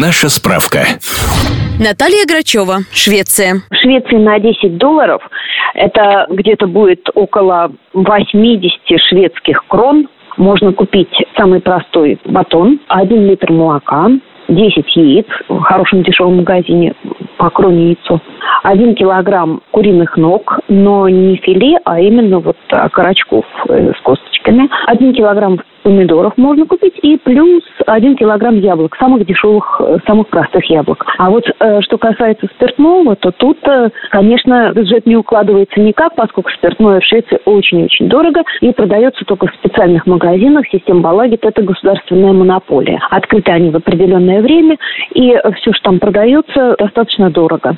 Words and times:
Наша 0.00 0.30
справка. 0.30 0.78
Наталья 1.78 2.24
Грачева, 2.26 2.84
Швеция. 2.90 3.60
В 3.70 3.76
Швеции 3.76 4.16
на 4.16 4.38
10 4.38 4.78
долларов 4.78 5.20
это 5.74 6.26
где-то 6.30 6.66
будет 6.66 7.06
около 7.14 7.70
80 7.92 8.72
шведских 9.10 9.62
крон. 9.68 10.08
Можно 10.38 10.72
купить 10.72 11.12
самый 11.36 11.60
простой 11.60 12.18
батон, 12.24 12.80
1 12.88 13.26
литр 13.28 13.52
молока, 13.52 14.08
10 14.48 14.96
яиц 14.96 15.26
в 15.50 15.60
хорошем 15.60 16.02
дешевом 16.02 16.36
магазине 16.38 16.94
по 17.36 17.50
кроне 17.50 17.88
яйцо, 17.88 18.22
1 18.62 18.94
килограмм 18.94 19.62
куриных 19.70 20.16
ног, 20.16 20.60
но 20.68 21.08
не 21.08 21.36
филе, 21.36 21.78
а 21.84 22.00
именно 22.00 22.40
вот 22.40 22.56
окорочков 22.70 23.44
э, 23.68 23.92
с 23.96 24.00
косточками, 24.02 24.68
1 24.86 25.14
килограмм 25.14 25.60
помидоров 25.82 26.36
можно 26.36 26.66
купить 26.66 26.98
и 27.02 27.16
плюс 27.16 27.62
один 27.86 28.16
килограмм 28.16 28.56
яблок, 28.58 28.96
самых 28.96 29.26
дешевых, 29.26 29.80
э, 29.80 29.98
самых 30.06 30.28
простых 30.28 30.64
яблок. 30.66 31.04
А 31.18 31.30
вот 31.30 31.44
э, 31.48 31.80
что 31.82 31.98
касается 31.98 32.46
спиртного, 32.46 33.16
то 33.16 33.30
тут, 33.30 33.58
э, 33.66 33.90
конечно, 34.10 34.72
бюджет 34.72 35.06
не 35.06 35.16
укладывается 35.16 35.80
никак, 35.80 36.14
поскольку 36.14 36.50
спиртное 36.50 37.00
в 37.00 37.04
Швеции 37.04 37.40
очень-очень 37.44 38.08
дорого 38.08 38.42
и 38.60 38.72
продается 38.72 39.24
только 39.24 39.46
в 39.46 39.54
специальных 39.54 40.06
магазинах. 40.06 40.66
Система 40.70 41.00
Балагит– 41.00 41.40
это 41.44 41.62
государственная 41.62 42.32
монополия. 42.32 43.00
Открыты 43.10 43.52
они 43.52 43.70
в 43.70 43.76
определенное 43.76 44.42
время, 44.42 44.76
и 45.14 45.36
все, 45.56 45.72
что 45.72 45.82
там 45.84 45.98
продается, 45.98 46.76
достаточно 46.78 47.30
дорого. 47.30 47.76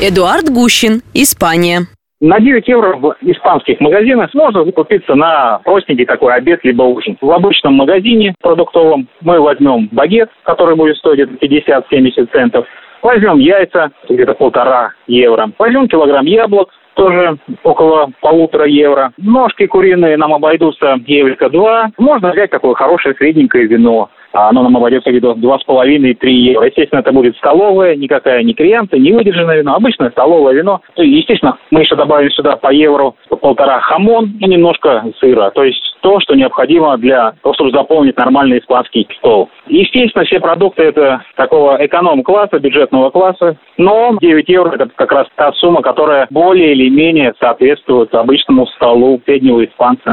Эдуард 0.00 0.50
Гущин, 0.50 1.02
Испания. 1.14 1.86
На 2.20 2.40
9 2.40 2.66
евро 2.68 2.96
в 2.96 3.16
испанских 3.20 3.80
магазинах 3.80 4.32
можно 4.34 4.64
закупиться 4.64 5.14
на 5.14 5.58
простенький 5.64 6.06
такой 6.06 6.34
обед 6.34 6.60
либо 6.62 6.82
ужин. 6.82 7.18
В 7.20 7.30
обычном 7.30 7.74
магазине 7.74 8.34
продуктовом 8.40 9.08
мы 9.20 9.40
возьмем 9.40 9.88
багет, 9.92 10.30
который 10.44 10.74
будет 10.74 10.96
стоить 10.96 11.28
50-70 11.28 12.32
центов, 12.32 12.66
возьмем 13.02 13.38
яйца, 13.38 13.90
где-то 14.08 14.34
полтора 14.34 14.92
евро, 15.06 15.50
возьмем 15.58 15.86
килограмм 15.86 16.24
яблок, 16.24 16.70
тоже 16.94 17.36
около 17.62 18.10
полутора 18.20 18.66
евро. 18.66 19.12
Ножки 19.18 19.66
куриные 19.66 20.16
нам 20.16 20.32
обойдутся 20.32 20.98
еврика 21.06 21.50
два. 21.50 21.90
Можно 21.98 22.32
взять 22.32 22.50
такое 22.50 22.74
хорошее 22.74 23.14
средненькое 23.16 23.66
вино. 23.66 24.10
А 24.34 24.48
оно 24.48 24.64
нам 24.64 24.76
обойдется 24.76 25.10
где-то 25.10 25.34
2,5-3 25.34 26.28
евро. 26.28 26.66
Естественно, 26.66 27.00
это 27.00 27.12
будет 27.12 27.36
столовое, 27.36 27.94
никакая 27.94 28.42
не 28.42 28.52
крианта, 28.52 28.98
не 28.98 29.12
выдержанное 29.12 29.58
вино, 29.58 29.76
обычное 29.76 30.10
столовое 30.10 30.54
вино. 30.54 30.80
Естественно, 30.96 31.56
мы 31.70 31.80
еще 31.80 31.94
добавим 31.94 32.30
сюда 32.32 32.56
по 32.56 32.72
евро 32.72 33.12
полтора 33.40 33.80
хамон 33.80 34.36
и 34.40 34.46
немножко 34.46 35.04
сыра. 35.20 35.50
То 35.54 35.62
есть 35.62 35.80
то, 36.00 36.18
что 36.18 36.34
необходимо 36.34 36.98
для 36.98 37.34
того, 37.42 37.54
чтобы 37.54 37.70
заполнить 37.70 38.16
нормальный 38.16 38.58
испанский 38.58 39.06
стол. 39.18 39.50
Естественно, 39.68 40.24
все 40.24 40.40
продукты 40.40 40.82
это 40.82 41.22
такого 41.36 41.78
эконом-класса, 41.80 42.58
бюджетного 42.58 43.10
класса, 43.10 43.56
но 43.78 44.16
9 44.20 44.48
евро 44.48 44.72
это 44.72 44.88
как 44.96 45.12
раз 45.12 45.28
та 45.36 45.52
сумма, 45.52 45.80
которая 45.80 46.26
более 46.30 46.72
или 46.72 46.88
менее 46.90 47.34
соответствует 47.38 48.12
обычному 48.14 48.66
столу 48.66 49.20
среднего 49.24 49.64
испанца. 49.64 50.12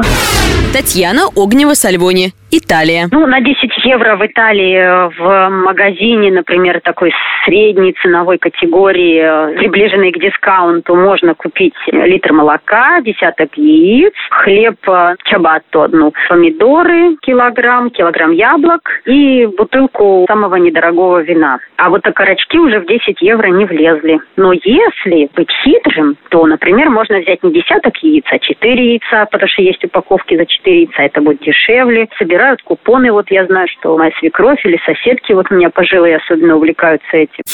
Татьяна 0.72 1.22
Огнева-Сальвони, 1.36 2.30
Италия. 2.54 3.08
Ну, 3.10 3.26
на 3.26 3.40
10 3.40 3.84
евро 3.86 4.16
в 4.16 4.26
Италии 4.26 4.76
э, 4.76 5.08
в 5.18 5.48
магазине, 5.48 6.30
например, 6.30 6.82
такой 6.82 7.10
средней 7.46 7.94
ценовой 8.02 8.36
категории, 8.36 9.22
э, 9.22 9.56
приближенной 9.56 10.12
к 10.12 10.18
дискаунту, 10.18 10.94
можно 10.94 11.34
купить 11.34 11.72
литр 11.86 12.34
молока, 12.34 13.00
десяток 13.00 13.56
яиц, 13.56 14.12
хлеб 14.30 14.76
э, 14.86 15.14
чабатто 15.24 15.84
одну, 15.84 16.12
помидоры 16.28 17.16
килограмм, 17.22 17.88
килограмм 17.88 18.32
яблок 18.32 18.82
и 19.06 19.46
бутылку 19.46 20.26
самого 20.28 20.56
недорогого 20.56 21.22
вина. 21.22 21.58
А 21.78 21.88
вот 21.88 22.06
окорочки 22.06 22.58
уже 22.58 22.80
в 22.80 22.86
10 22.86 23.22
евро 23.22 23.48
не 23.48 23.64
влезли. 23.64 24.20
Но 24.36 24.52
если 24.52 25.30
быть 25.34 25.50
хитрым, 25.64 26.16
то, 26.28 26.44
например, 26.46 26.90
можно 26.90 27.18
взять 27.18 27.42
не 27.42 27.50
десяток 27.50 27.96
яиц, 28.02 28.24
а 28.30 28.38
4 28.38 28.92
яйца, 28.92 29.26
потому 29.30 29.48
что 29.48 29.62
есть 29.62 29.82
упаковки 29.82 30.36
за 30.36 30.44
4 30.44 30.82
яйца, 30.82 31.02
это 31.02 31.22
будет 31.22 31.40
дешевле. 31.40 32.08
Собирают 32.42 32.62
купоны, 32.62 33.12
вот 33.12 33.30
я 33.30 33.46
знаю, 33.46 33.68
что 33.68 33.96
моя 33.96 34.10
свекровь 34.18 34.58
или 34.66 34.76
соседки, 34.84 35.32
вот 35.32 35.48
меня 35.52 35.70
пожилые 35.70 36.16
особенно 36.16 36.56
увлекаются 36.56 37.16
этим. 37.16 37.44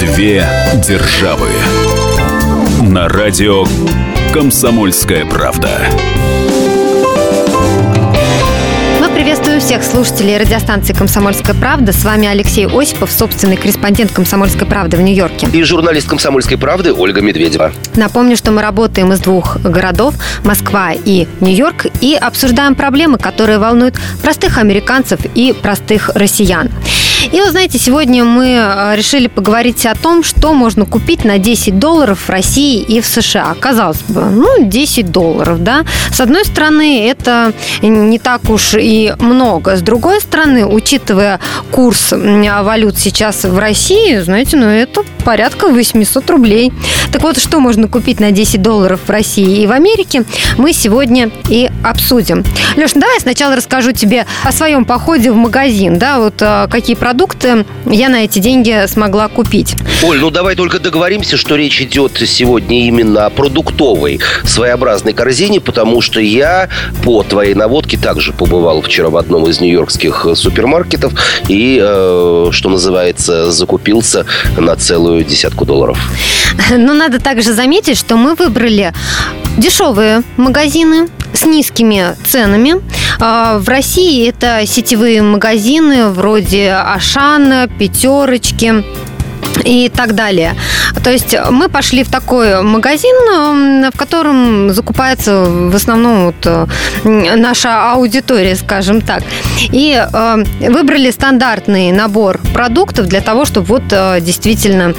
Две 0.00 0.42
державы. 0.84 1.50
На 2.92 3.08
радио 3.08 3.62
«Комсомольская 4.32 5.24
правда». 5.24 5.68
Приветствую 9.14 9.60
всех 9.60 9.84
слушателей 9.84 10.36
радиостанции 10.36 10.92
«Комсомольская 10.92 11.54
правда». 11.54 11.92
С 11.92 12.04
вами 12.04 12.26
Алексей 12.26 12.66
Осипов, 12.66 13.12
собственный 13.12 13.56
корреспондент 13.56 14.10
«Комсомольской 14.10 14.66
правды» 14.66 14.96
в 14.96 15.02
Нью-Йорке. 15.02 15.46
И 15.52 15.62
журналист 15.62 16.08
«Комсомольской 16.08 16.58
правды» 16.58 16.92
Ольга 16.92 17.20
Медведева. 17.20 17.72
Напомню, 17.94 18.36
что 18.36 18.50
мы 18.50 18.60
работаем 18.60 19.12
из 19.12 19.20
двух 19.20 19.60
городов– 19.62 20.16
Москва 20.44 20.90
и 20.92 21.28
Нью-Йорк, 21.38 21.86
и 22.00 22.16
обсуждаем 22.16 22.74
проблемы, 22.74 23.18
которые 23.18 23.58
волнуют 23.58 23.94
простых 24.20 24.58
американцев 24.58 25.20
и 25.36 25.52
простых 25.52 26.10
россиян. 26.16 26.68
И 27.32 27.40
вы 27.40 27.50
знаете, 27.50 27.78
сегодня 27.78 28.22
мы 28.22 28.48
э, 28.48 28.96
решили 28.96 29.28
поговорить 29.28 29.86
о 29.86 29.94
том, 29.94 30.22
что 30.22 30.52
можно 30.52 30.84
купить 30.84 31.24
на 31.24 31.38
10 31.38 31.78
долларов 31.78 32.28
в 32.28 32.30
России 32.30 32.82
и 32.82 33.00
в 33.00 33.06
США. 33.06 33.56
Казалось 33.58 34.02
бы, 34.08 34.26
ну, 34.26 34.64
10 34.64 35.10
долларов, 35.10 35.62
да. 35.62 35.84
С 36.12 36.20
одной 36.20 36.44
стороны, 36.44 37.08
это 37.08 37.52
не 37.82 38.18
так 38.18 38.48
уж 38.50 38.74
и 38.74 39.14
много. 39.18 39.76
С 39.76 39.80
другой 39.80 40.20
стороны, 40.20 40.66
учитывая 40.66 41.40
курс 41.70 42.12
валют 42.12 42.98
сейчас 42.98 43.44
в 43.44 43.58
России, 43.58 44.18
знаете, 44.18 44.56
ну, 44.56 44.66
это 44.66 45.02
порядка 45.24 45.68
800 45.68 46.30
рублей. 46.30 46.72
Так 47.10 47.22
вот, 47.22 47.38
что 47.38 47.58
можно 47.58 47.88
купить 47.88 48.20
на 48.20 48.32
10 48.32 48.60
долларов 48.60 49.00
в 49.06 49.10
России 49.10 49.62
и 49.62 49.66
в 49.66 49.72
Америке, 49.72 50.24
мы 50.58 50.72
сегодня 50.72 51.30
и 51.48 51.70
обсудим. 51.82 52.44
Леш, 52.76 52.94
ну 52.94 53.00
давай 53.00 53.18
сначала 53.20 53.56
расскажу 53.56 53.92
тебе 53.92 54.26
о 54.44 54.52
своем 54.52 54.84
походе 54.84 55.32
в 55.32 55.36
магазин, 55.36 55.98
да, 55.98 56.18
вот 56.18 56.34
э, 56.40 56.68
какие 56.70 56.96
продукты 56.96 57.13
продукты 57.14 57.64
я 57.86 58.08
на 58.08 58.24
эти 58.24 58.40
деньги 58.40 58.86
смогла 58.88 59.28
купить. 59.28 59.76
Оль, 60.02 60.18
ну 60.18 60.30
давай 60.30 60.56
только 60.56 60.80
договоримся, 60.80 61.36
что 61.36 61.54
речь 61.54 61.80
идет 61.80 62.20
сегодня 62.26 62.88
именно 62.88 63.26
о 63.26 63.30
продуктовой 63.30 64.18
своеобразной 64.42 65.12
корзине, 65.12 65.60
потому 65.60 66.00
что 66.00 66.18
я 66.18 66.68
по 67.04 67.22
твоей 67.22 67.54
наводке 67.54 67.96
также 67.96 68.32
побывал 68.32 68.82
вчера 68.82 69.10
в 69.10 69.16
одном 69.16 69.46
из 69.46 69.60
нью-йоркских 69.60 70.26
супермаркетов 70.34 71.12
и, 71.48 71.78
э, 71.80 72.48
что 72.50 72.68
называется, 72.68 73.52
закупился 73.52 74.26
на 74.56 74.74
целую 74.74 75.22
десятку 75.22 75.64
долларов. 75.64 75.96
Но 76.76 76.94
надо 76.94 77.20
также 77.20 77.52
заметить, 77.52 77.96
что 77.96 78.16
мы 78.16 78.34
выбрали 78.34 78.92
дешевые 79.56 80.22
магазины 80.36 81.08
с 81.32 81.44
низкими 81.44 82.16
ценами. 82.26 82.74
А, 83.20 83.58
в 83.58 83.68
России 83.68 84.28
это 84.28 84.62
сетевые 84.66 85.22
магазины 85.22 86.08
вроде 86.08 86.72
Ашана, 86.72 87.68
Пятерочки, 87.78 88.84
и 89.64 89.88
так 89.88 90.14
далее. 90.14 90.54
То 91.02 91.10
есть 91.10 91.34
мы 91.50 91.68
пошли 91.68 92.04
в 92.04 92.10
такой 92.10 92.62
магазин, 92.62 93.90
в 93.90 93.96
котором 93.96 94.72
закупается 94.72 95.44
в 95.44 95.74
основном 95.74 96.26
вот 96.26 96.34
э, 96.44 96.66
наша 97.36 97.92
аудитория, 97.92 98.56
скажем 98.56 99.00
так. 99.00 99.22
И 99.72 99.94
э, 99.94 100.44
выбрали 100.70 101.10
стандартный 101.10 101.92
набор 101.92 102.40
продуктов 102.52 103.06
для 103.06 103.20
того, 103.20 103.44
чтобы 103.44 103.66
вот 103.66 103.82
э, 103.90 104.20
действительно 104.20 104.94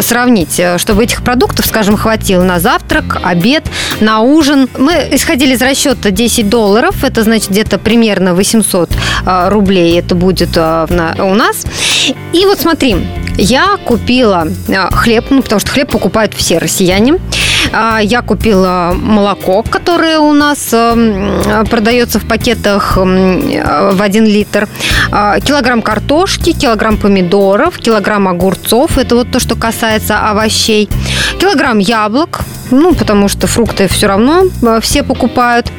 сравнить, 0.00 0.60
чтобы 0.76 1.04
этих 1.04 1.22
продуктов, 1.22 1.66
скажем, 1.66 1.96
хватило 1.96 2.42
на 2.42 2.58
завтрак, 2.58 3.18
обед, 3.22 3.64
на 4.00 4.20
ужин. 4.20 4.68
Мы 4.78 5.08
исходили 5.12 5.54
из 5.54 5.62
расчета 5.62 6.10
10 6.10 6.48
долларов, 6.48 7.04
это 7.04 7.22
значит 7.22 7.50
где-то 7.50 7.78
примерно 7.78 8.34
800 8.34 8.90
рублей 9.48 9.98
это 9.98 10.14
будет 10.14 10.56
у 10.56 11.34
нас. 11.34 11.64
И 12.32 12.44
вот 12.46 12.60
смотри, 12.60 12.96
я 13.40 13.78
купила 13.84 14.46
а, 14.68 14.90
хлеб, 14.94 15.26
ну, 15.30 15.42
потому 15.42 15.60
что 15.60 15.70
хлеб 15.70 15.90
покупают 15.90 16.34
все 16.34 16.58
россияне. 16.58 17.14
А, 17.72 17.98
я 17.98 18.20
купила 18.22 18.94
молоко, 18.94 19.62
которое 19.62 20.18
у 20.18 20.32
нас 20.32 20.68
а, 20.72 21.64
продается 21.68 22.18
в 22.18 22.26
пакетах 22.26 22.96
в 22.96 24.02
1 24.02 24.24
литр. 24.26 24.68
Килограмм 25.10 25.82
картошки, 25.82 26.52
килограмм 26.52 26.98
помидоров, 26.98 27.78
килограмм 27.78 28.28
огурцов. 28.28 28.98
Это 28.98 29.16
вот 29.16 29.30
то, 29.30 29.40
что 29.40 29.56
касается 29.56 30.18
овощей. 30.18 30.88
Килограмм 31.40 31.78
яблок, 31.78 32.40
ну, 32.70 32.94
потому 32.94 33.28
что 33.28 33.46
фрукты 33.46 33.88
все 33.88 34.06
равно 34.06 34.44
все 34.80 35.02
покупают. 35.02 35.72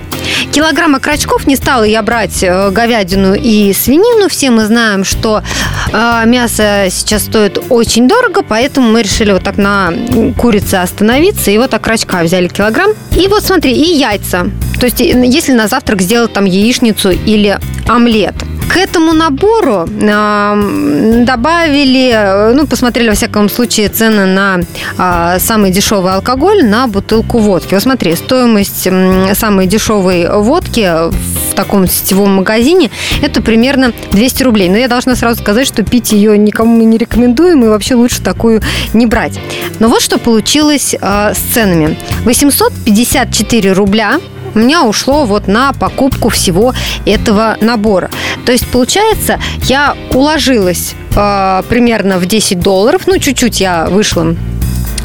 Килограмм 0.51 0.95
окорочков 0.95 1.48
не 1.48 1.56
стала 1.56 1.83
я 1.83 2.01
брать 2.01 2.44
э, 2.44 2.69
говядину 2.72 3.33
и 3.33 3.74
свинину. 3.74 4.30
Все 4.30 4.51
мы 4.51 4.66
знаем, 4.66 5.04
что 5.04 5.44
э, 5.92 6.24
мясо 6.25 6.88
сейчас 6.89 7.24
стоит 7.24 7.57
очень 7.69 8.07
дорого, 8.07 8.42
поэтому 8.42 8.92
мы 8.92 9.01
решили 9.01 9.31
вот 9.31 9.44
так 9.44 9.57
на 9.57 9.94
курице 10.38 10.75
остановиться. 10.75 11.51
И 11.51 11.57
вот 11.57 11.74
окорочка 11.74 12.22
взяли 12.24 12.48
килограмм. 12.48 12.92
И 13.18 13.28
вот 13.28 13.44
смотри, 13.44 13.74
и 13.74 13.98
яйца. 13.98 14.48
То 14.80 14.86
есть, 14.86 15.00
если 15.00 15.54
на 15.54 15.68
завтрак 15.68 16.01
сделать 16.01 16.34
там 16.34 16.45
яичницу 16.45 17.12
или 17.12 17.60
омлет– 17.88 18.36
К 18.71 18.77
этому 18.77 19.12
набору 19.12 19.85
э, 19.85 21.23
добавили, 21.25 22.53
ну, 22.53 22.65
посмотрели, 22.65 23.09
во 23.09 23.15
всяком 23.15 23.50
случае, 23.50 23.89
цены 23.89 24.25
на 24.25 24.62
э, 24.97 25.39
самый 25.39 25.71
дешевый 25.71 26.13
алкоголь 26.13 26.63
на 26.63 26.88
бутылку 26.88 27.39
водки. 27.39 27.73
Вот 27.73 27.83
смотри, 27.83 28.15
стоимость 28.15 28.88
э, 28.88 29.35
самой 29.35 29.68
дешевой 29.68 30.25
водки 30.29 30.89
в 31.09 31.53
таком 31.53 31.85
сетевом 31.85 32.35
магазине 32.35 32.89
это 33.21 33.41
примерно 33.41 33.91
200 34.12 34.44
рублей. 34.44 34.69
Но 34.69 34.77
я 34.77 34.88
должна 34.88 35.15
сразу 35.15 35.41
сказать, 35.41 35.67
что 35.67 35.83
пить 35.83 36.13
ее 36.13 36.38
никому 36.38 36.77
мы 36.77 36.85
не 36.85 36.97
рекомендуем 36.97 37.65
и 37.65 37.67
вообще 37.67 37.95
лучше 37.95 38.21
такую 38.21 38.62
не 38.94 39.06
брать. 39.06 39.38
Но 39.79 39.89
вот 39.89 40.01
что 40.01 40.17
получилось 40.17 40.95
э, 41.00 41.33
с 41.33 41.53
ценами. 41.53 41.97
854 42.24 43.74
рубля 43.74 44.21
у 44.56 44.59
меня 44.59 44.83
ушло 44.83 45.25
вот 45.25 45.48
на 45.48 45.74
покупку 45.74 46.30
всего 46.30 46.74
этого 47.06 47.57
набора. 47.62 48.09
То 48.45 48.51
есть, 48.51 48.68
получается, 48.68 49.39
я 49.63 49.95
уложилась 50.13 50.95
э, 51.15 51.63
примерно 51.69 52.18
в 52.18 52.25
10 52.25 52.59
долларов, 52.59 53.03
ну, 53.06 53.18
чуть-чуть 53.18 53.62
я 53.62 53.86
вышла 53.86 54.36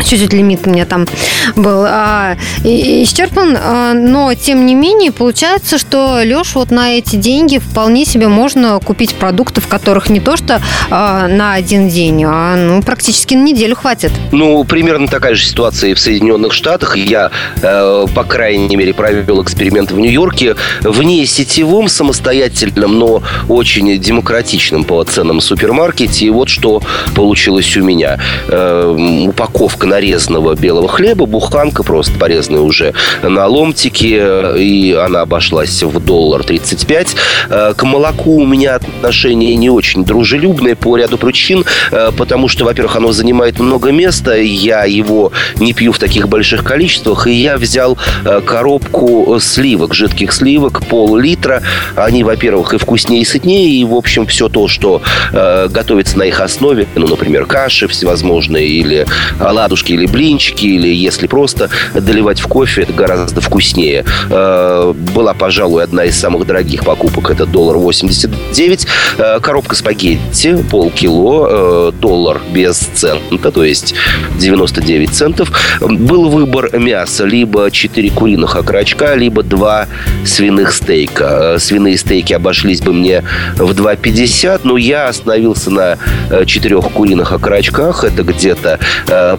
чуть-чуть 0.07 0.33
лимит 0.33 0.67
у 0.67 0.71
меня 0.71 0.87
там 0.87 1.07
был 1.55 1.85
а, 1.87 2.37
исчерпан, 2.65 3.57
а, 3.59 3.93
но 3.93 4.35
тем 4.35 4.67
не 4.67 4.75
менее 4.75 5.13
получается, 5.13 5.79
что 5.79 6.21
Леш 6.23 6.55
вот 6.55 6.71
на 6.71 6.97
эти 6.97 7.17
деньги 7.17 7.59
вполне 7.59 8.05
себе 8.05 8.29
можно 8.29 8.79
купить 8.79 9.15
продукты, 9.15 9.61
в 9.61 9.69
которых 9.69 10.09
не 10.09 10.21
то 10.21 10.37
что 10.37 10.61
а, 10.91 11.29
на 11.29 11.55
один 11.55 11.89
день, 11.89 12.25
а 12.25 12.57
ну 12.57 12.83
практически 12.83 13.35
на 13.35 13.43
неделю 13.43 13.77
хватит. 13.77 14.13
Ну 14.33 14.65
примерно 14.65 15.09
такая 15.09 15.35
же 15.35 15.45
ситуация 15.45 15.91
и 15.91 15.95
в 15.95 16.01
Соединенных 16.01 16.53
Штатах. 16.53 16.97
Я, 16.97 17.31
э, 17.63 18.07
по 18.15 18.25
крайней 18.25 18.77
мере, 18.77 18.95
провел 18.95 19.43
эксперимент 19.43 19.91
в 19.91 19.99
Нью-Йорке 19.99 20.57
в 20.83 21.03
не 21.03 21.27
сетевом 21.27 21.89
самостоятельном, 21.89 22.99
но 22.99 23.23
очень 23.49 23.99
демократичном 23.99 24.85
по 24.85 25.03
ценам 25.05 25.41
супермаркете. 25.41 26.27
И 26.27 26.31
вот 26.31 26.49
что 26.49 26.83
получилось 27.15 27.77
у 27.77 27.83
меня. 27.83 28.19
Э, 28.49 28.95
упаковка 29.27 29.87
нарезанного 29.97 30.55
белого 30.55 30.89
хлеба, 30.89 31.25
буханка 31.25 31.83
просто 31.83 32.19
порезанная 32.19 32.61
уже 32.61 32.93
на 33.23 33.47
ломтики, 33.47 34.59
и 34.59 34.93
она 34.93 35.23
обошлась 35.23 35.83
в 35.83 36.05
доллар 36.05 36.45
35. 36.45 37.17
Э, 37.49 37.73
к 37.75 37.83
молоку 37.83 38.37
у 38.37 38.47
меня 38.47 38.75
отношение 38.75 39.55
не 39.57 39.71
очень 39.71 40.05
дружелюбное 40.05 40.75
по 40.75 40.99
ряду 40.99 41.17
причин, 41.17 41.65
э, 41.91 42.11
потому 42.15 42.49
что, 42.49 42.67
во-первых, 42.67 42.97
оно 42.97 43.13
занимает 43.13 43.59
много 43.59 43.91
места, 43.91 44.37
я 44.37 44.85
его 44.85 45.33
не 45.61 45.73
пью 45.73 45.93
в 45.93 45.99
таких 45.99 46.29
больших 46.29 46.63
количествах, 46.63 47.27
и 47.27 47.33
я 47.33 47.57
взял 47.57 47.97
э, 48.25 48.43
коробку 48.45 49.39
сливок, 49.41 49.95
жидких 49.95 50.33
сливок, 50.33 50.85
пол-литра. 50.85 51.63
Они, 51.95 52.23
во-первых, 52.23 52.75
и 52.75 52.79
вкуснее, 52.79 53.23
и 53.23 53.25
сытнее, 53.25 53.71
и, 53.81 53.85
в 53.85 53.95
общем, 53.95 54.27
все 54.27 54.49
то, 54.49 54.69
что 54.69 55.01
готовится 55.33 56.19
на 56.19 56.25
их 56.25 56.41
основе, 56.41 56.87
ну, 56.95 57.07
например, 57.07 57.47
каши 57.47 57.89
всевозможные 57.89 58.67
или 58.67 59.07
оладушки, 59.39 59.86
оладушки 59.87 59.93
или 59.93 60.07
блинчики, 60.07 60.67
или 60.67 60.89
если 60.89 61.27
просто 61.27 61.71
доливать 61.95 62.41
в 62.41 62.47
кофе, 62.47 62.83
это 62.83 62.93
гораздо 62.93 63.41
вкуснее. 63.41 64.05
Э, 64.31 64.93
была, 65.15 65.35
пожалуй, 65.35 65.83
одна 65.83 66.05
из 66.05 66.19
самых 66.19 66.47
дорогих 66.47 66.85
покупок. 66.85 67.31
Это 67.31 67.47
доллар 67.47 67.77
89. 67.77 68.87
Э, 69.19 69.41
коробка 69.41 69.75
спагетти, 69.77 70.57
полкило, 70.71 71.91
э, 71.91 71.93
доллар 72.01 72.41
без 72.53 72.77
цента, 72.79 73.51
то 73.51 73.65
есть 73.65 73.95
99 74.39 75.11
центов. 75.11 75.51
Был 75.81 76.29
выбор 76.29 76.77
мяса. 76.79 77.25
Либо 77.25 77.71
4 77.71 78.11
куриных 78.11 78.57
окорочка, 78.57 79.15
либо 79.15 79.43
2 79.43 79.87
свиных 80.25 80.73
стейка. 80.73 81.57
Свиные 81.59 81.97
стейки 81.97 82.33
обошлись 82.33 82.81
бы 82.81 82.93
мне 82.93 83.23
в 83.57 83.71
2,50, 83.73 84.61
но 84.65 84.77
я 84.77 85.09
остановился 85.09 85.71
на 85.71 85.99
4 86.45 86.81
куриных 86.83 87.33
окорочках. 87.33 88.05
Это 88.05 88.23
где-то 88.23 88.79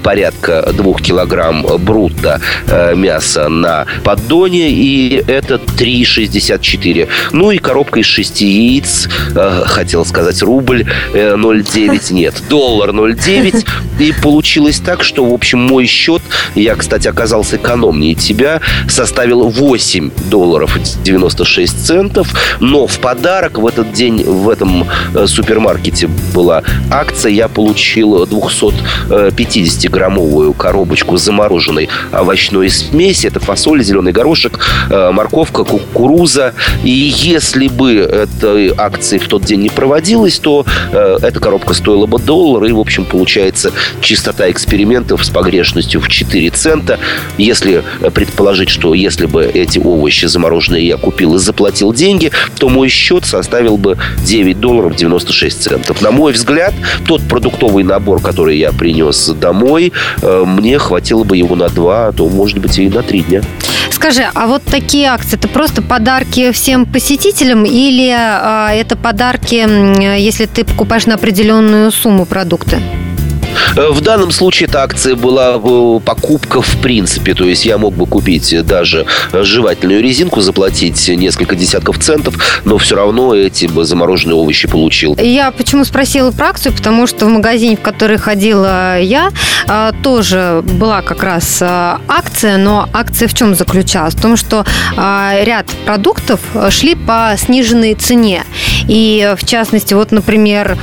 порядка 0.04 0.27
порядка 0.28 0.74
2 0.74 0.94
килограмм 0.96 1.66
брутто 1.80 2.42
э, 2.68 2.96
мяса 2.96 3.48
на 3.50 3.86
поддоне, 4.04 4.70
и 4.70 5.24
это 5.28 5.56
3,64. 5.56 7.08
Ну 7.32 7.52
и 7.52 7.58
коробка 7.58 8.00
из 8.00 8.06
6 8.06 8.42
яиц, 8.42 9.08
э, 9.36 9.64
хотел 9.66 10.06
сказать 10.06 10.42
рубль 10.42 10.86
0,9, 11.14 12.12
э, 12.12 12.14
нет, 12.14 12.34
доллар 12.50 12.90
0,9. 12.90 13.66
И 14.00 14.14
получилось 14.22 14.80
так, 14.80 15.04
что, 15.04 15.26
в 15.26 15.34
общем, 15.34 15.60
мой 15.60 15.86
счет, 15.86 16.22
я, 16.56 16.76
кстати, 16.76 17.08
оказался 17.08 17.56
экономнее 17.56 18.16
тебя, 18.16 18.62
составил 18.90 19.48
8 19.50 20.12
долларов 20.30 20.78
96 21.04 21.86
центов, 21.86 22.28
но 22.60 22.86
в 22.86 23.00
подарок 23.00 23.58
в 23.60 23.66
этот 23.66 23.94
день 23.94 24.24
в 24.24 24.50
этом 24.50 24.86
супермаркете 25.26 26.08
была 26.34 26.64
акция, 26.92 27.32
я 27.32 27.48
получил 27.48 28.26
250 28.26 29.92
граммовую 29.92 30.17
новую 30.18 30.54
коробочку 30.54 31.18
замороженной 31.18 31.90
овощной 32.12 32.70
смеси. 32.72 33.28
Это 33.28 33.40
фасоль, 33.40 33.84
зеленый 33.84 34.12
горошек, 34.12 34.60
э, 34.90 35.12
морковка, 35.12 35.64
кукуруза. 35.64 36.54
И 36.84 36.90
если 36.90 37.68
бы 37.68 37.94
этой 37.98 38.74
акции 38.76 39.20
в 39.20 39.28
тот 39.28 39.44
день 39.44 39.62
не 39.62 39.70
проводилась, 39.70 40.40
то 40.40 40.66
э, 40.92 41.18
эта 41.22 41.40
коробка 41.40 41.76
стоила 41.76 42.08
бы 42.08 42.18
доллар. 42.18 42.64
И, 42.64 42.72
в 42.72 42.80
общем, 42.80 43.06
получается 43.06 43.72
чистота 44.02 44.50
экспериментов 44.50 45.24
с 45.24 45.30
погрешностью 45.30 46.02
в 46.02 46.08
4 46.08 46.50
цента. 46.50 47.00
Если 47.38 47.84
предположить, 48.14 48.70
что 48.70 48.96
если 48.96 49.28
бы 49.28 49.44
эти 49.44 49.78
овощи 49.78 50.26
замороженные 50.26 50.88
я 50.88 50.98
купил 50.98 51.36
и 51.36 51.40
заплатил 51.40 51.94
деньги, 51.94 52.32
то 52.58 52.70
мой 52.70 52.90
счет 52.90 53.26
составил 53.26 53.78
бы 53.78 53.98
9 54.26 54.60
долларов 54.60 54.96
96 54.96 55.62
центов. 55.62 56.02
На 56.02 56.10
мой 56.10 56.34
взгляд, 56.34 56.74
тот 57.06 57.22
продуктовый 57.22 57.84
набор, 57.84 58.20
который 58.20 58.58
я 58.58 58.72
принес 58.72 59.28
домой, 59.40 59.94
мне 60.22 60.78
хватило 60.80 61.24
бы 61.24 61.38
его 61.38 61.56
на 61.56 61.70
два, 61.70 62.08
а 62.08 62.12
то, 62.12 62.28
может 62.30 62.60
быть, 62.60 62.78
и 62.80 62.90
на 62.90 63.04
три 63.04 63.22
дня. 63.22 63.42
Скажи, 63.92 64.28
а 64.34 64.48
вот 64.48 64.64
такие 64.64 65.08
акции, 65.08 65.38
это 65.38 65.48
просто 65.48 65.82
подарки 65.82 66.52
всем 66.52 66.86
посетителям 66.86 67.66
или 67.66 68.14
а, 68.16 68.72
это 68.72 68.96
подарки, 68.96 69.68
если 70.20 70.46
ты 70.46 70.64
покупаешь 70.64 71.06
на 71.06 71.16
определенную 71.16 71.92
сумму 71.92 72.26
продукты? 72.26 72.80
Э, 73.76 73.90
в 73.92 74.02
данном 74.02 74.32
случае 74.32 74.70
эта 74.70 74.84
акция 74.84 75.16
была 75.16 75.60
э, 75.64 76.00
покупка 76.04 76.62
в 76.62 76.78
принципе. 76.82 77.34
То 77.34 77.46
есть 77.46 77.66
я 77.66 77.78
мог 77.78 77.96
бы 77.96 78.06
купить 78.06 78.56
даже 78.66 79.06
жевательную 79.34 80.02
резинку, 80.02 80.42
заплатить 80.42 81.08
несколько 81.10 81.56
десятков 81.56 82.00
центов, 82.00 82.36
но 82.66 82.78
все 82.78 82.96
равно 82.96 83.36
эти 83.36 83.66
бы 83.66 83.84
замороженные 83.86 84.36
овощи 84.36 84.68
получил. 84.68 85.16
Я 85.20 85.52
почему 85.52 85.86
спросила 85.86 86.32
про 86.32 86.50
акцию? 86.50 86.74
Потому 86.74 87.08
что 87.08 87.26
в 87.26 87.30
магазине, 87.30 87.76
в 87.76 87.82
который 87.82 88.18
ходила 88.18 89.00
я, 89.00 89.32
э, 89.68 89.92
тоже 90.04 90.62
была 90.64 91.02
как 91.02 91.24
раз 91.24 91.62
акция, 91.62 92.58
но 92.58 92.88
акция 92.94 93.28
в 93.28 93.34
чем 93.34 93.56
заключалась? 93.56 94.14
В 94.14 94.22
том, 94.22 94.38
что 94.38 94.66
ряд 94.96 95.66
продуктов 95.86 96.40
шли 96.70 96.96
по 96.96 97.36
сниженной 97.38 97.94
цене. 97.96 98.44
И 98.88 99.34
в 99.38 99.46
частности, 99.46 99.94
вот, 99.94 100.12
например, 100.12 100.78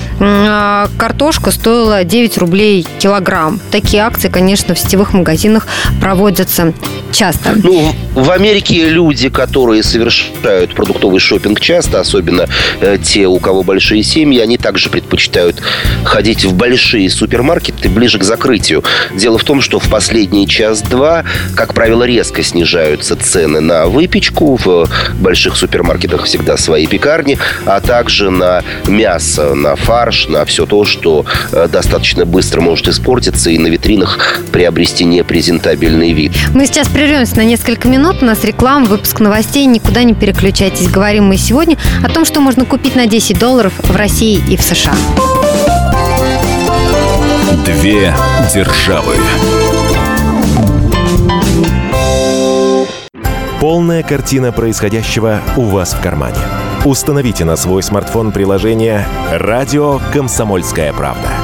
картошка 0.99 1.51
стоила 1.51 2.05
9 2.05 2.39
рублей 2.39 2.74
рублей 2.75 2.87
килограмм. 2.99 3.61
Такие 3.71 4.03
акции, 4.03 4.29
конечно, 4.29 4.75
в 4.75 4.79
сетевых 4.79 5.13
магазинах 5.13 5.67
проводятся 6.01 6.75
часто. 7.13 7.55
Ну, 7.63 7.95
в 8.15 8.31
Америке 8.31 8.89
люди, 8.89 9.29
которые 9.29 9.83
совершают 9.83 10.75
продуктовый 10.75 11.21
шопинг 11.21 11.61
часто, 11.61 12.01
особенно 12.01 12.49
э, 12.81 12.99
те, 13.03 13.27
у 13.27 13.39
кого 13.39 13.63
большие 13.63 14.03
семьи, 14.03 14.41
они 14.41 14.59
также 14.59 14.91
предпочитают 14.91 15.63
ходить 16.03 16.45
в 16.45 16.55
большие 16.55 17.09
супермаркеты 17.09 17.89
ближе 17.89 18.19
к 18.19 18.25
закрытию. 18.25 18.83
Дело 19.15 19.39
в 19.39 19.45
том, 19.45 19.61
что 19.61 19.79
в 19.79 19.89
последний 19.89 20.49
час-два, 20.49 21.25
как 21.55 21.75
правило, 21.75 22.03
резко 22.03 22.43
снижаются 22.43 23.17
цены 23.17 23.61
на 23.61 23.87
выпечку. 23.87 24.57
В 24.57 24.89
больших 25.15 25.57
супермаркетах 25.57 26.25
всегда 26.25 26.57
свои 26.57 26.87
пекарни, 26.87 27.39
а 27.67 27.81
также 27.81 28.31
на 28.31 28.63
мясо, 28.87 29.55
на 29.55 29.77
фарш, 29.77 30.29
на 30.29 30.45
все 30.45 30.67
то, 30.67 30.85
что 30.85 31.25
э, 31.53 31.69
достаточно 31.71 32.25
быстро 32.25 32.61
может 32.65 32.89
испортиться 32.89 33.51
и 33.51 33.59
на 33.59 33.69
витринах 33.69 34.41
приобрести 34.51 35.05
непрезентабельный 35.05 36.13
вид. 36.13 36.33
Мы 36.55 36.67
сейчас 36.67 36.89
прервемся 36.89 37.37
на 37.37 37.45
несколько 37.45 37.87
минут. 37.89 38.23
У 38.23 38.25
нас 38.25 38.43
реклама, 38.43 38.87
выпуск 38.87 39.21
новостей. 39.21 39.67
Никуда 39.67 40.03
не 40.03 40.15
переключайтесь. 40.15 40.89
Говорим 40.89 41.27
мы 41.27 41.37
сегодня 41.37 41.77
о 42.03 42.09
том, 42.09 42.25
что 42.25 42.41
можно 42.41 42.65
купить 42.65 42.97
на 42.97 43.07
10 43.07 43.39
долларов 43.39 43.75
в 43.79 43.95
России 43.95 44.43
и 44.49 44.57
в 44.57 44.63
США. 44.63 44.95
Две 47.67 48.15
державы. 48.53 49.15
Полная 53.61 54.03
картина 54.03 54.53
происходящего 54.53 55.41
у 55.57 55.63
вас 55.63 55.95
в 55.95 56.01
кармане. 56.01 56.37
Установите 56.85 57.45
на 57.45 57.57
свой 57.57 57.83
смартфон 57.83 58.31
приложение 58.31 59.07
«Радио 59.33 60.01
Комсомольская 60.13 60.93
правда». 60.93 61.44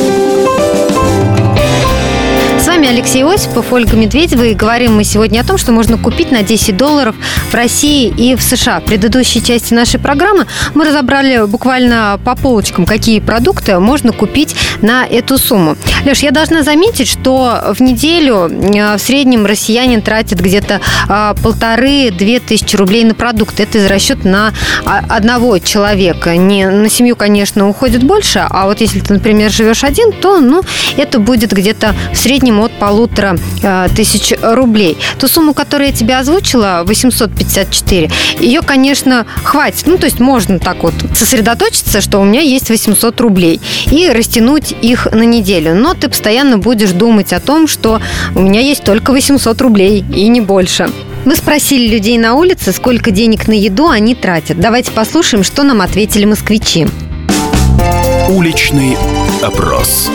Алексей 2.91 3.23
Осипов, 3.23 3.71
Ольга 3.71 3.95
Медведева, 3.95 4.43
и 4.43 4.53
говорим 4.53 4.95
мы 4.95 5.05
сегодня 5.05 5.39
о 5.39 5.45
том, 5.45 5.57
что 5.57 5.71
можно 5.71 5.97
купить 5.97 6.29
на 6.29 6.43
10 6.43 6.75
долларов 6.75 7.15
в 7.49 7.53
России 7.53 8.13
и 8.17 8.35
в 8.35 8.41
США. 8.41 8.81
В 8.81 8.83
предыдущей 8.83 9.41
части 9.41 9.73
нашей 9.73 9.97
программы 9.97 10.45
мы 10.73 10.83
разобрали 10.83 11.45
буквально 11.47 12.19
по 12.25 12.35
полочкам, 12.35 12.85
какие 12.85 13.21
продукты 13.21 13.79
можно 13.79 14.11
купить 14.11 14.57
на 14.81 15.05
эту 15.05 15.37
сумму. 15.37 15.77
Леш, 16.03 16.19
я 16.19 16.31
должна 16.31 16.63
заметить, 16.63 17.07
что 17.07 17.73
в 17.73 17.79
неделю 17.79 18.49
э, 18.49 18.97
в 18.97 18.99
среднем 18.99 19.45
россиянин 19.45 20.01
тратит 20.01 20.41
где-то 20.41 20.81
а, 21.07 21.33
полторы-две 21.35 22.41
тысячи 22.41 22.75
рублей 22.75 23.05
на 23.05 23.13
продукты. 23.13 23.63
Это 23.63 23.77
из 23.77 23.85
расчета 23.85 24.27
на 24.27 24.53
а, 24.85 25.01
одного 25.07 25.59
человека. 25.59 26.35
Не 26.35 26.67
на 26.67 26.89
семью, 26.89 27.15
конечно, 27.15 27.69
уходит 27.69 28.03
больше, 28.03 28.45
а 28.49 28.65
вот 28.65 28.81
если 28.81 28.99
ты, 28.99 29.13
например, 29.13 29.49
живешь 29.49 29.85
один, 29.85 30.11
то 30.11 30.41
ну, 30.41 30.61
это 30.97 31.19
будет 31.19 31.53
где-то 31.53 31.95
в 32.11 32.17
среднем 32.17 32.59
от 32.59 32.80
полутора 32.81 33.37
э, 33.61 33.89
тысяч 33.95 34.33
рублей. 34.41 34.97
Ту 35.19 35.27
сумму, 35.27 35.53
которую 35.53 35.89
я 35.89 35.93
тебе 35.93 36.17
озвучила, 36.17 36.81
854, 36.83 38.09
ее, 38.39 38.61
конечно, 38.63 39.27
хватит. 39.43 39.83
Ну, 39.85 39.99
то 39.99 40.07
есть 40.07 40.19
можно 40.19 40.57
так 40.57 40.81
вот 40.81 40.95
сосредоточиться, 41.13 42.01
что 42.01 42.17
у 42.17 42.23
меня 42.23 42.41
есть 42.41 42.71
800 42.71 43.21
рублей 43.21 43.61
и 43.91 44.09
растянуть 44.09 44.73
их 44.81 45.07
на 45.11 45.21
неделю. 45.21 45.75
Но 45.75 45.93
ты 45.93 46.09
постоянно 46.09 46.57
будешь 46.57 46.89
думать 46.89 47.33
о 47.33 47.39
том, 47.39 47.67
что 47.67 48.01
у 48.33 48.39
меня 48.41 48.61
есть 48.61 48.83
только 48.83 49.11
800 49.11 49.61
рублей 49.61 50.03
и 50.15 50.27
не 50.27 50.41
больше. 50.41 50.89
Мы 51.23 51.35
спросили 51.35 51.87
людей 51.87 52.17
на 52.17 52.33
улице, 52.33 52.71
сколько 52.71 53.11
денег 53.11 53.47
на 53.47 53.53
еду 53.53 53.89
они 53.89 54.15
тратят. 54.15 54.59
Давайте 54.59 54.91
послушаем, 54.91 55.43
что 55.43 55.61
нам 55.61 55.81
ответили 55.81 56.25
москвичи. 56.25 56.87
Уличный 58.27 58.97
опрос. 59.43 60.09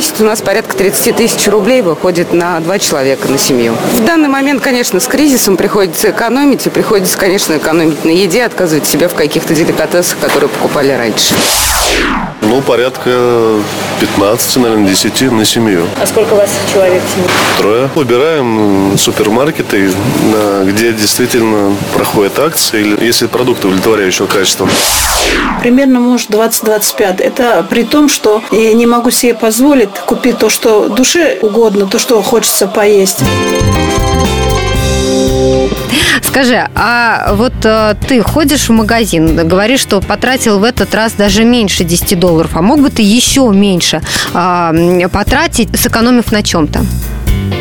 Месяц 0.00 0.18
у 0.18 0.24
нас 0.24 0.40
порядка 0.40 0.74
30 0.74 1.14
тысяч 1.14 1.46
рублей 1.48 1.82
выходит 1.82 2.32
на 2.32 2.58
два 2.60 2.78
человека 2.78 3.28
на 3.28 3.36
семью. 3.36 3.74
В 3.96 4.06
данный 4.06 4.30
момент, 4.30 4.62
конечно, 4.62 4.98
с 4.98 5.06
кризисом 5.06 5.58
приходится 5.58 6.10
экономить, 6.10 6.66
и 6.66 6.70
приходится, 6.70 7.18
конечно, 7.18 7.58
экономить 7.58 8.02
на 8.02 8.08
еде, 8.08 8.44
отказывать 8.44 8.86
себе 8.86 9.08
в 9.08 9.14
каких-то 9.14 9.54
деликатесах, 9.54 10.18
которые 10.18 10.48
покупали 10.48 10.92
раньше. 10.92 11.34
Ну, 12.42 12.62
порядка 12.62 13.60
15, 14.00 14.56
наверное, 14.56 14.88
10 14.88 15.30
на 15.30 15.44
семью. 15.44 15.86
А 16.02 16.06
сколько 16.06 16.32
у 16.32 16.36
вас 16.36 16.50
человек 16.72 17.02
в 17.02 17.14
семье? 17.14 17.28
Трое. 17.58 17.90
Выбираем 17.94 18.98
супермаркеты, 18.98 19.92
где 20.64 20.92
действительно 20.92 21.76
проходят 21.94 22.38
акции, 22.38 22.80
или 22.80 23.04
если 23.04 23.26
продукты 23.26 23.68
удовлетворяющего 23.68 24.26
качества. 24.26 24.68
Примерно, 25.60 26.00
может, 26.00 26.30
20-25. 26.30 27.20
Это 27.20 27.64
при 27.68 27.84
том, 27.84 28.08
что 28.08 28.42
я 28.50 28.72
не 28.72 28.86
могу 28.86 29.10
себе 29.10 29.34
позволить 29.34 29.90
купить 30.06 30.38
то, 30.38 30.48
что 30.48 30.88
душе 30.88 31.38
угодно, 31.42 31.86
то, 31.86 31.98
что 31.98 32.20
хочется 32.22 32.66
поесть. 32.66 33.20
Скажи, 36.22 36.68
а 36.74 37.34
вот 37.34 37.52
э, 37.64 37.94
ты 38.08 38.22
ходишь 38.22 38.68
в 38.68 38.72
магазин, 38.72 39.48
говоришь, 39.48 39.80
что 39.80 40.00
потратил 40.00 40.58
в 40.58 40.64
этот 40.64 40.94
раз 40.94 41.12
даже 41.12 41.44
меньше 41.44 41.84
10 41.84 42.18
долларов, 42.18 42.50
а 42.54 42.62
мог 42.62 42.80
бы 42.80 42.90
ты 42.90 43.02
еще 43.02 43.48
меньше 43.52 44.00
э, 44.34 45.08
потратить, 45.12 45.68
сэкономив 45.78 46.32
на 46.32 46.42
чем-то? 46.42 46.80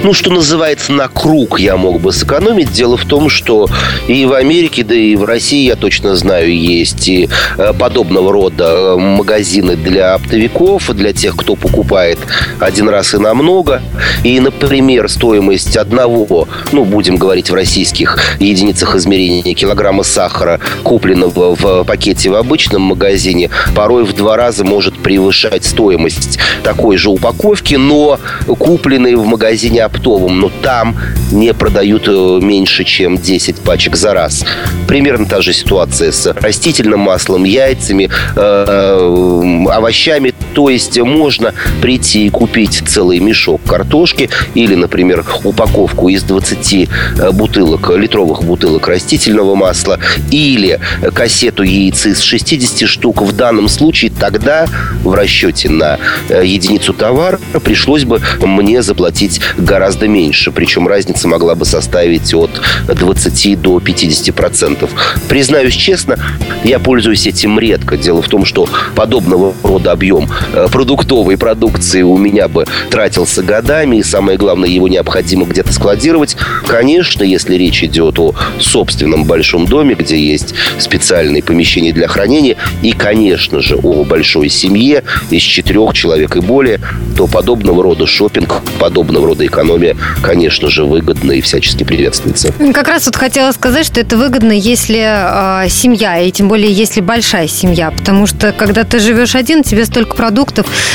Ну, 0.04 0.14
что 0.14 0.32
называется, 0.32 0.94
на 0.94 1.08
круг 1.08 1.60
я 1.60 1.76
мог 1.76 2.00
бы 2.00 2.14
сэкономить. 2.14 2.72
Дело 2.72 2.96
в 2.96 3.06
том, 3.06 3.30
что 3.30 3.68
и 4.08 4.26
в 4.26 4.34
Америке, 4.34 4.84
да 4.84 4.96
и 4.96 5.16
в 5.16 5.26
России, 5.26 5.66
я 5.66 5.76
точно 5.76 6.16
знаю, 6.16 6.56
есть 6.56 7.08
и 7.10 7.30
э, 7.58 7.74
подобного 7.78 8.32
рода 8.32 8.64
э, 8.64 8.96
магазины 8.98 9.76
для 9.76 10.14
оптовиков, 10.14 10.90
для 10.96 11.12
тех, 11.12 11.36
кто 11.36 11.56
покупает 11.56 12.18
один 12.60 12.88
раз 12.88 13.14
и 13.14 13.18
намного. 13.18 13.82
И, 14.24 14.40
например, 14.40 15.10
стоимость 15.10 15.76
одного, 15.76 16.48
ну, 16.72 16.86
будем 16.86 17.18
говорить 17.18 17.50
в 17.50 17.54
российских 17.54 18.18
единицах 18.40 18.96
измерения, 18.96 19.54
килограмма 19.54 20.04
сахара, 20.04 20.62
купленного 20.84 21.56
в 21.56 21.84
пакете 21.84 22.30
в 22.30 22.36
обычном 22.36 22.84
магазине, 22.84 23.50
порой 23.76 24.06
в 24.06 24.14
два 24.14 24.38
раза 24.38 24.64
может 24.64 24.98
превышать 24.98 25.66
стоимость 25.66 26.40
такой 26.64 26.96
же 26.96 27.10
упаковки, 27.10 27.76
но 27.76 28.18
купленной 28.48 29.16
в 29.16 29.26
магазине 29.26 29.79
оптовом, 29.86 30.40
но 30.40 30.52
там 30.62 30.96
не 31.32 31.54
продают 31.54 32.08
э, 32.08 32.40
меньше, 32.42 32.84
чем 32.84 33.18
10 33.18 33.58
пачек 33.58 33.96
за 33.96 34.14
раз. 34.14 34.46
Примерно 34.88 35.26
та 35.26 35.42
же 35.42 35.54
ситуация 35.54 36.12
с 36.12 36.26
растительным 36.34 37.00
маслом, 37.00 37.44
яйцами, 37.44 38.10
э, 38.36 38.66
э, 38.68 39.72
овощами. 39.72 40.34
То 40.54 40.70
есть 40.70 40.98
можно 41.00 41.54
прийти 41.82 42.28
и 42.28 42.30
купить 42.30 42.84
целый 42.88 43.20
мешок 43.20 43.62
картошки 43.64 44.30
или, 44.54 44.76
например, 44.76 45.26
упаковку 45.44 46.10
из 46.10 46.24
20 46.24 46.90
бутылок, 47.34 47.90
литровых 47.96 48.44
бутылок 48.44 48.88
растительного 48.88 49.56
масла 49.56 50.00
или 50.32 50.80
кассету 51.14 51.64
яиц 51.64 52.06
из 52.06 52.22
60 52.22 52.88
штук. 52.88 53.22
В 53.22 53.36
данном 53.36 53.70
случае 53.70 54.12
тогда 54.12 54.68
в 55.04 55.14
расчете 55.14 55.70
на 55.70 56.00
единицу 56.30 56.94
товара 56.94 57.40
пришлось 57.64 58.04
бы 58.04 58.22
мне 58.42 58.82
заплатить 58.82 59.42
гораздо 59.58 60.08
меньше. 60.08 60.52
Причем 60.52 60.88
разница 60.88 61.28
могла 61.28 61.56
бы 61.56 61.66
составить 61.66 62.34
от 62.34 62.62
20 62.88 63.62
до 63.62 63.80
50 63.80 64.36
процентов. 64.36 64.90
Признаюсь 65.28 65.76
честно, 65.76 66.18
я 66.64 66.80
пользуюсь 66.80 67.28
этим 67.28 67.60
редко. 67.60 67.98
Дело 67.98 68.22
в 68.22 68.28
том, 68.28 68.46
что 68.46 68.68
подобного 68.96 69.54
рода 69.64 69.92
объем 69.92 70.26
э, 70.26 70.39
продуктовой 70.72 71.38
продукции 71.38 72.02
у 72.02 72.18
меня 72.18 72.48
бы 72.48 72.66
тратился 72.90 73.44
годами, 73.44 73.98
и 73.98 74.04
самое 74.04 74.38
главное, 74.38 74.70
его 74.70 74.88
необходимо 74.88 75.46
где-то 75.46 75.74
складировать. 75.74 76.38
Конечно, 76.68 77.24
если 77.24 77.56
речь 77.56 77.84
идет 77.84 78.20
о 78.20 78.34
собственном 78.60 79.26
большом 79.26 79.66
доме, 79.66 79.96
где 79.96 80.20
есть 80.20 80.54
специальные 80.78 81.44
помещения 81.44 81.94
для 81.94 82.08
хранения, 82.08 82.58
и, 82.82 82.92
конечно 82.92 83.62
же, 83.62 83.76
о 83.76 84.04
большой 84.04 84.50
семье 84.50 85.04
из 85.30 85.42
четырех 85.42 85.94
человек 85.94 86.36
и 86.36 86.40
более, 86.40 86.80
то 87.18 87.28
подобного 87.28 87.84
рода 87.84 88.08
шопинг, 88.08 88.62
подобного 88.80 89.28
рода 89.28 89.46
экономия, 89.46 89.96
конечно 90.22 90.70
же, 90.70 90.86
выгодна 90.86 91.34
и 91.34 91.42
всячески 91.42 91.84
приветствуется. 91.84 92.54
Как 92.74 92.88
раз 92.88 93.06
вот 93.06 93.16
хотела 93.16 93.52
сказать, 93.52 93.86
что 93.86 94.00
это 94.00 94.18
выгодно, 94.18 94.52
если 94.52 95.66
э, 95.66 95.70
семья, 95.70 96.20
и 96.20 96.32
тем 96.32 96.48
более, 96.48 96.72
если 96.72 97.02
большая 97.02 97.48
семья, 97.48 97.92
потому 97.92 98.26
что, 98.26 98.52
когда 98.52 98.84
ты 98.84 99.00
живешь 99.00 99.36
один, 99.36 99.64
тебе 99.64 99.86
столько 99.86 100.16
продуктов 100.16 100.29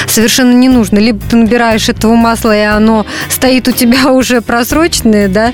совершенно 0.06 0.52
не 0.52 0.68
нужно. 0.68 0.98
Либо 0.98 1.20
ты 1.28 1.36
набираешь 1.36 1.88
этого 1.88 2.14
масла, 2.14 2.56
и 2.56 2.62
оно 2.62 3.06
стоит 3.28 3.68
у 3.68 3.72
тебя 3.72 4.08
уже 4.12 4.40
просроченное, 4.40 5.28
да, 5.28 5.52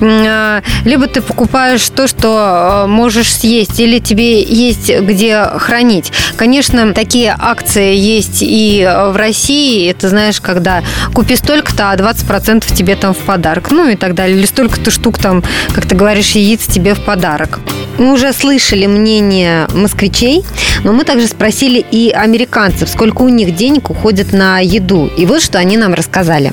э, 0.00 0.62
либо 0.84 1.06
ты 1.06 1.22
покупаешь 1.22 1.88
то, 1.90 2.06
что 2.06 2.86
можешь 2.88 3.32
съесть, 3.32 3.80
или 3.80 3.98
тебе 3.98 4.42
есть 4.42 4.90
где 5.00 5.44
хранить. 5.56 6.12
Конечно, 6.36 6.92
такие 6.92 7.34
акции 7.38 7.94
есть 7.94 8.38
и 8.40 8.88
в 9.10 9.16
России, 9.16 9.90
это 9.90 10.08
знаешь, 10.08 10.40
когда 10.40 10.82
купи 11.14 11.36
столько-то, 11.36 11.90
а 11.90 11.96
20% 11.96 12.74
тебе 12.74 12.96
там 12.96 13.14
в 13.14 13.18
подарок, 13.18 13.70
ну 13.70 13.88
и 13.88 13.96
так 13.96 14.14
далее. 14.14 14.36
Или 14.36 14.46
столько-то 14.46 14.90
штук 14.90 15.18
там, 15.18 15.42
как 15.74 15.86
ты 15.86 15.94
говоришь, 15.94 16.32
яиц 16.32 16.66
тебе 16.66 16.94
в 16.94 17.00
подарок. 17.00 17.60
Мы 17.98 18.12
уже 18.12 18.32
слышали 18.32 18.86
мнение 18.86 19.68
москвичей, 19.74 20.44
но 20.84 20.92
мы 20.92 21.04
также 21.04 21.26
спросили 21.26 21.84
и 21.90 22.10
американцев, 22.10 22.88
сколько 22.88 23.21
у 23.22 23.28
них 23.28 23.54
денег 23.54 23.90
уходит 23.90 24.32
на 24.32 24.58
еду. 24.58 25.06
И 25.16 25.26
вот 25.26 25.42
что 25.42 25.58
они 25.58 25.76
нам 25.76 25.94
рассказали. 25.94 26.52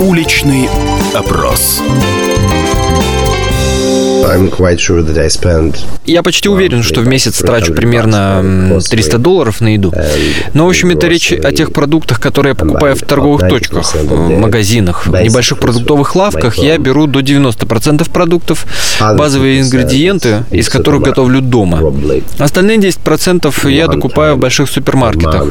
Уличный 0.00 0.68
опрос. 1.14 1.80
Я 6.06 6.22
почти 6.22 6.48
уверен, 6.48 6.82
что 6.82 7.00
в 7.00 7.06
месяц 7.06 7.38
трачу 7.38 7.74
примерно 7.74 8.80
300 8.88 9.18
долларов 9.18 9.60
на 9.60 9.74
еду. 9.74 9.92
Но, 10.54 10.66
в 10.66 10.68
общем, 10.68 10.90
это 10.90 11.06
речь 11.08 11.32
о 11.32 11.52
тех 11.52 11.72
продуктах, 11.72 12.20
которые 12.20 12.50
я 12.52 12.54
покупаю 12.54 12.96
в 12.96 13.00
торговых 13.00 13.48
точках, 13.48 13.94
в 13.94 14.38
магазинах. 14.38 15.06
В 15.06 15.22
небольших 15.22 15.58
продуктовых 15.58 16.14
лавках 16.16 16.56
я 16.56 16.78
беру 16.78 17.06
до 17.06 17.20
90% 17.20 18.10
продуктов, 18.10 18.66
базовые 19.00 19.60
ингредиенты, 19.60 20.44
из 20.50 20.68
которых 20.68 21.02
готовлю 21.02 21.40
дома. 21.40 21.92
Остальные 22.38 22.78
10% 22.78 23.70
я 23.70 23.86
докупаю 23.88 24.36
в 24.36 24.38
больших 24.38 24.68
супермаркетах. 24.68 25.44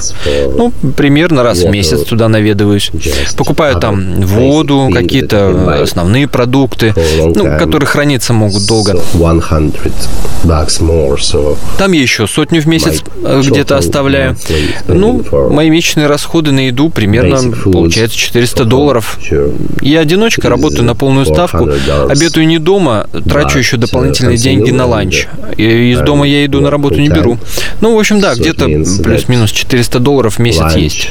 Ну, 0.55 0.71
примерно 0.95 1.43
раз 1.43 1.59
в 1.59 1.69
месяц 1.69 2.01
туда 2.01 2.27
наведываюсь. 2.27 2.91
Покупаю 3.37 3.79
там 3.79 4.21
воду, 4.21 4.89
какие-то 4.93 5.81
основные 5.83 6.27
продукты, 6.27 6.93
ну, 7.35 7.57
которые 7.57 7.87
храниться 7.87 8.33
могут 8.33 8.56
могут 8.57 8.67
долго. 8.67 8.93
Там 11.77 11.91
я 11.91 12.01
еще 12.01 12.27
сотню 12.27 12.61
в 12.61 12.65
месяц 12.67 13.01
э, 13.23 13.41
где-то 13.45 13.77
оставляю. 13.77 14.35
Ну, 14.87 15.23
мои 15.49 15.69
месячные 15.69 16.07
расходы 16.07 16.51
на 16.51 16.67
еду 16.67 16.89
примерно 16.89 17.37
получается 17.71 18.17
400 18.17 18.65
долларов. 18.65 19.19
Я 19.81 20.01
одиночка, 20.01 20.49
работаю 20.49 20.83
на 20.85 20.95
полную 20.95 21.25
ставку, 21.25 21.65
обедаю 22.09 22.47
не 22.47 22.59
дома, 22.59 23.07
трачу 23.27 23.57
еще 23.59 23.77
дополнительные 23.77 24.37
деньги 24.37 24.71
на 24.71 24.85
ланч. 24.85 25.27
И 25.57 25.91
из 25.91 25.99
дома 25.99 26.27
я 26.27 26.45
иду 26.45 26.61
на 26.61 26.69
работу 26.69 26.99
не 26.99 27.09
беру. 27.09 27.37
Ну, 27.81 27.95
в 27.95 27.99
общем, 27.99 28.19
да, 28.19 28.35
где-то 28.35 28.65
плюс-минус 29.03 29.51
400 29.51 29.99
долларов 29.99 30.35
в 30.35 30.39
месяц 30.39 30.59
есть. 30.75 31.09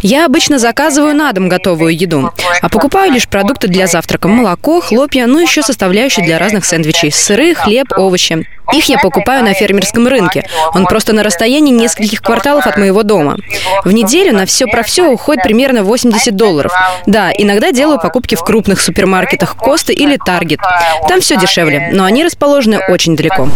Я 0.00 0.24
обычно 0.24 0.58
заказываю 0.58 1.14
на 1.14 1.30
дом 1.32 1.48
готовую 1.50 1.94
еду, 1.94 2.32
а 2.62 2.68
покупаю 2.70 3.12
лишь 3.12 3.28
продукты 3.28 3.68
для 3.68 3.86
завтрака. 3.86 4.26
Молоко, 4.26 4.80
хлопья, 4.80 5.26
ну 5.26 5.38
еще 5.38 5.62
составляющие 5.62 6.24
для 6.24 6.38
разных 6.38 6.64
сэндвичей. 6.64 7.12
Сыры, 7.12 7.54
хлеб, 7.54 7.92
овощи. 7.96 8.46
Их 8.72 8.84
я 8.86 8.98
покупаю 8.98 9.44
на 9.44 9.52
фермерском 9.52 10.06
рынке. 10.08 10.48
Он 10.74 10.86
просто 10.86 11.12
на 11.12 11.22
расстоянии 11.22 11.72
нескольких 11.72 12.22
кварталов 12.22 12.66
от 12.66 12.78
моего 12.78 13.02
дома. 13.02 13.36
В 13.84 13.92
неделю 13.92 14.34
на 14.34 14.46
все 14.46 14.66
про 14.66 14.82
все 14.82 15.06
уходит 15.06 15.42
примерно 15.42 15.82
80 15.82 16.34
долларов. 16.36 16.72
Да, 17.06 17.30
иногда 17.36 17.72
делаю 17.72 18.00
покупки 18.00 18.34
в 18.34 18.42
крупных 18.42 18.80
супермаркетах 18.80 19.56
Косты 19.56 19.92
или 19.92 20.16
Таргет. 20.16 20.60
Там 21.06 21.20
все 21.20 21.36
дешевле, 21.36 21.90
но 21.92 22.04
они 22.04 22.24
расположены 22.24 22.80
очень 22.88 23.16
далеко. 23.16 23.48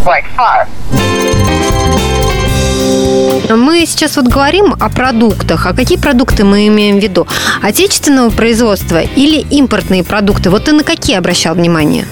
Мы 3.49 3.85
сейчас 3.85 4.15
вот 4.15 4.27
говорим 4.27 4.73
о 4.79 4.89
продуктах. 4.89 5.65
А 5.65 5.73
какие 5.73 5.97
продукты 5.97 6.43
мы 6.43 6.67
имеем 6.67 6.99
в 6.99 7.03
виду? 7.03 7.27
Отечественного 7.61 8.29
производства 8.29 9.01
или 9.01 9.39
импортные 9.39 10.03
продукты? 10.03 10.49
Вот 10.49 10.65
ты 10.65 10.73
на 10.73 10.83
какие 10.83 11.17
обращал 11.17 11.55
внимание? 11.55 12.05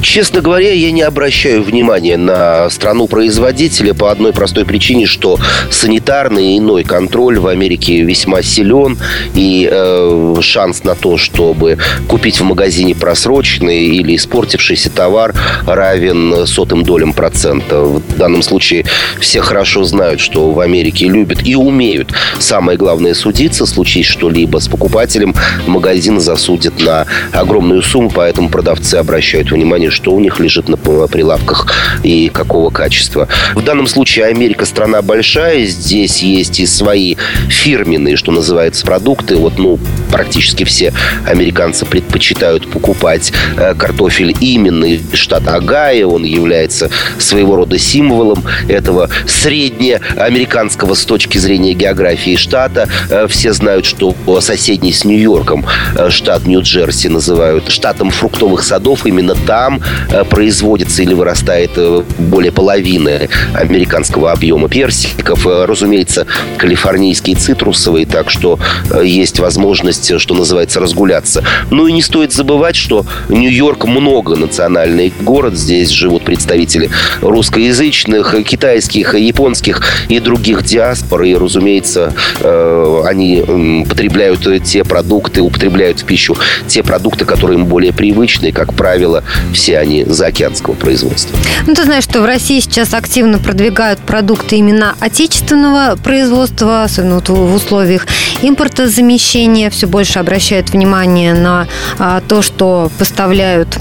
Честно 0.00 0.40
говоря, 0.40 0.72
я 0.72 0.90
не 0.90 1.02
обращаю 1.02 1.62
внимания 1.62 2.16
на 2.16 2.70
страну-производителя 2.70 3.94
по 3.94 4.10
одной 4.10 4.32
простой 4.32 4.64
причине, 4.64 5.06
что 5.06 5.38
санитарный 5.70 6.54
и 6.54 6.58
иной 6.58 6.84
контроль 6.84 7.38
в 7.38 7.46
Америке 7.46 8.02
весьма 8.02 8.42
силен, 8.42 8.98
и 9.34 9.68
э, 9.70 10.34
шанс 10.40 10.84
на 10.84 10.94
то, 10.94 11.16
чтобы 11.16 11.78
купить 12.06 12.40
в 12.40 12.44
магазине 12.44 12.94
просроченный 12.94 13.86
или 13.86 14.16
испортившийся 14.16 14.90
товар 14.90 15.34
равен 15.66 16.46
сотым 16.46 16.84
долям 16.84 17.12
процента. 17.12 17.82
В 17.82 18.16
данном 18.16 18.42
случае 18.42 18.84
все 19.20 19.40
хорошо 19.40 19.84
знают, 19.84 20.20
что 20.20 20.50
в 20.50 20.60
Америке 20.60 21.06
любят 21.06 21.46
и 21.46 21.54
умеют. 21.54 22.12
Самое 22.38 22.78
главное 22.78 23.14
судиться, 23.14 23.66
случись 23.66 24.06
что-либо 24.06 24.58
с 24.58 24.68
покупателем, 24.68 25.34
магазин 25.66 26.20
засудят 26.20 26.80
на 26.80 27.06
огромную 27.32 27.82
сумму, 27.82 28.10
поэтому 28.14 28.48
продавцы 28.48 28.96
обращают 28.96 29.50
внимание 29.50 29.57
внимание, 29.58 29.90
что 29.90 30.12
у 30.12 30.20
них 30.20 30.40
лежит 30.40 30.68
на 30.68 30.76
прилавках 30.76 31.72
и 32.02 32.28
какого 32.28 32.70
качества. 32.70 33.28
В 33.54 33.62
данном 33.62 33.86
случае 33.86 34.26
Америка 34.26 34.64
страна 34.64 35.02
большая, 35.02 35.66
здесь 35.66 36.22
есть 36.22 36.60
и 36.60 36.66
свои 36.66 37.16
фирменные, 37.48 38.16
что 38.16 38.32
называется, 38.32 38.86
продукты. 38.86 39.36
Вот, 39.36 39.58
ну, 39.58 39.78
практически 40.08 40.64
все 40.64 40.92
американцы 41.26 41.86
предпочитают 41.86 42.70
покупать 42.70 43.32
э, 43.56 43.74
картофель 43.74 44.34
именно 44.40 44.84
из 44.84 45.12
штата 45.14 45.54
Огайо. 45.54 46.08
Он 46.08 46.24
является 46.24 46.90
своего 47.18 47.56
рода 47.56 47.78
символом 47.78 48.42
этого 48.68 49.08
среднеамериканского 49.26 50.94
с 50.94 51.04
точки 51.04 51.38
зрения 51.38 51.74
географии 51.74 52.36
штата. 52.36 52.88
Э, 53.10 53.26
все 53.28 53.52
знают, 53.52 53.84
что 53.86 54.14
соседний 54.40 54.92
с 54.92 55.04
Нью-Йорком 55.04 55.66
э, 55.96 56.10
штат 56.10 56.46
Нью-Джерси 56.46 57.08
называют 57.08 57.70
штатом 57.70 58.10
фруктовых 58.10 58.62
садов. 58.62 59.06
Именно 59.06 59.34
там 59.34 59.80
э, 60.10 60.24
производится 60.24 61.02
или 61.02 61.14
вырастает 61.14 61.72
э, 61.76 62.02
более 62.18 62.52
половины 62.52 63.28
американского 63.54 64.32
объема 64.32 64.68
персиков. 64.68 65.46
Э, 65.46 65.64
разумеется, 65.64 66.26
калифорнийские 66.56 67.36
цитрусовые, 67.36 68.06
так 68.06 68.30
что 68.30 68.58
есть 69.02 69.38
возможность, 69.38 69.97
что 70.18 70.34
называется, 70.34 70.80
разгуляться. 70.80 71.42
Ну 71.70 71.86
и 71.86 71.92
не 71.92 72.02
стоит 72.02 72.32
забывать, 72.32 72.76
что 72.76 73.04
Нью-Йорк 73.28 73.86
многонациональный 73.86 75.12
город. 75.20 75.56
Здесь 75.56 75.90
живут 75.90 76.24
представители 76.24 76.90
русскоязычных, 77.20 78.34
китайских, 78.44 79.14
японских 79.14 79.82
и 80.08 80.20
других 80.20 80.64
диаспор. 80.64 81.22
И, 81.22 81.34
разумеется, 81.34 82.14
они 82.40 83.84
потребляют 83.88 84.46
те 84.64 84.84
продукты, 84.84 85.42
употребляют 85.42 86.00
в 86.00 86.04
пищу 86.04 86.36
те 86.66 86.82
продукты, 86.82 87.24
которые 87.24 87.58
им 87.58 87.66
более 87.66 87.92
привычны. 87.92 88.52
Как 88.52 88.74
правило, 88.74 89.24
все 89.52 89.78
они 89.78 90.04
заокеанского 90.04 90.74
производства. 90.74 91.36
Ну, 91.66 91.74
ты 91.74 91.84
знаешь, 91.84 92.04
что 92.04 92.20
в 92.20 92.24
России 92.24 92.60
сейчас 92.60 92.94
активно 92.94 93.38
продвигают 93.38 93.98
продукты 94.00 94.56
именно 94.56 94.94
отечественного 95.00 95.96
производства, 95.96 96.84
особенно 96.84 97.16
вот 97.16 97.28
в 97.28 97.54
условиях 97.54 98.06
импортозамещения, 98.42 99.70
все 99.70 99.87
больше 99.88 100.18
обращают 100.18 100.70
внимание 100.70 101.34
на 101.34 101.66
а, 101.98 102.20
то, 102.20 102.42
что 102.42 102.90
поставляют 102.98 103.78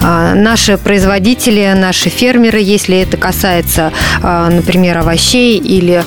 а, 0.00 0.34
наши 0.34 0.76
производители, 0.76 1.72
наши 1.74 2.10
фермеры, 2.10 2.60
если 2.60 2.98
это 2.98 3.16
касается, 3.16 3.92
а, 4.22 4.50
например, 4.50 4.98
овощей 4.98 5.58
или 5.58 6.04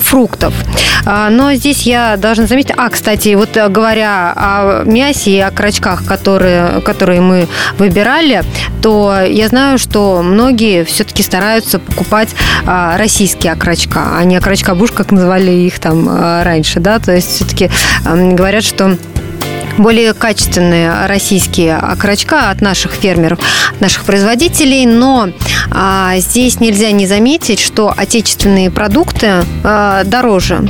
фруктов. 0.00 0.54
Но 1.04 1.54
здесь 1.54 1.82
я 1.82 2.16
должна 2.16 2.46
заметить... 2.46 2.72
А, 2.76 2.88
кстати, 2.88 3.34
вот 3.34 3.56
говоря 3.68 4.32
о 4.36 4.84
мясе 4.84 5.30
и 5.32 5.40
о 5.40 5.50
крачках, 5.50 6.04
которые, 6.06 6.80
которые 6.80 7.20
мы 7.20 7.48
выбирали, 7.78 8.42
то 8.82 9.20
я 9.26 9.48
знаю, 9.48 9.78
что 9.78 10.22
многие 10.22 10.84
все-таки 10.84 11.22
стараются 11.22 11.78
покупать 11.78 12.34
российские 12.66 13.52
окорочка, 13.52 14.18
а 14.18 14.24
не 14.24 14.36
окорочка-буш, 14.36 14.92
как 14.92 15.10
называли 15.12 15.50
их 15.50 15.78
там 15.78 16.08
раньше, 16.42 16.80
да, 16.80 16.98
то 16.98 17.12
есть 17.12 17.30
все-таки 17.30 17.70
говорят, 18.04 18.64
что 18.64 18.96
более 19.78 20.14
качественные 20.14 21.06
российские 21.06 21.76
окорочка 21.76 22.50
от 22.50 22.60
наших 22.60 22.92
фермеров, 22.92 23.38
наших 23.80 24.04
производителей, 24.04 24.86
но 24.86 25.28
а, 25.70 26.16
здесь 26.18 26.60
нельзя 26.60 26.90
не 26.90 27.06
заметить, 27.06 27.60
что 27.60 27.92
отечественные 27.96 28.70
продукты 28.70 29.44
а, 29.64 30.04
дороже. 30.04 30.68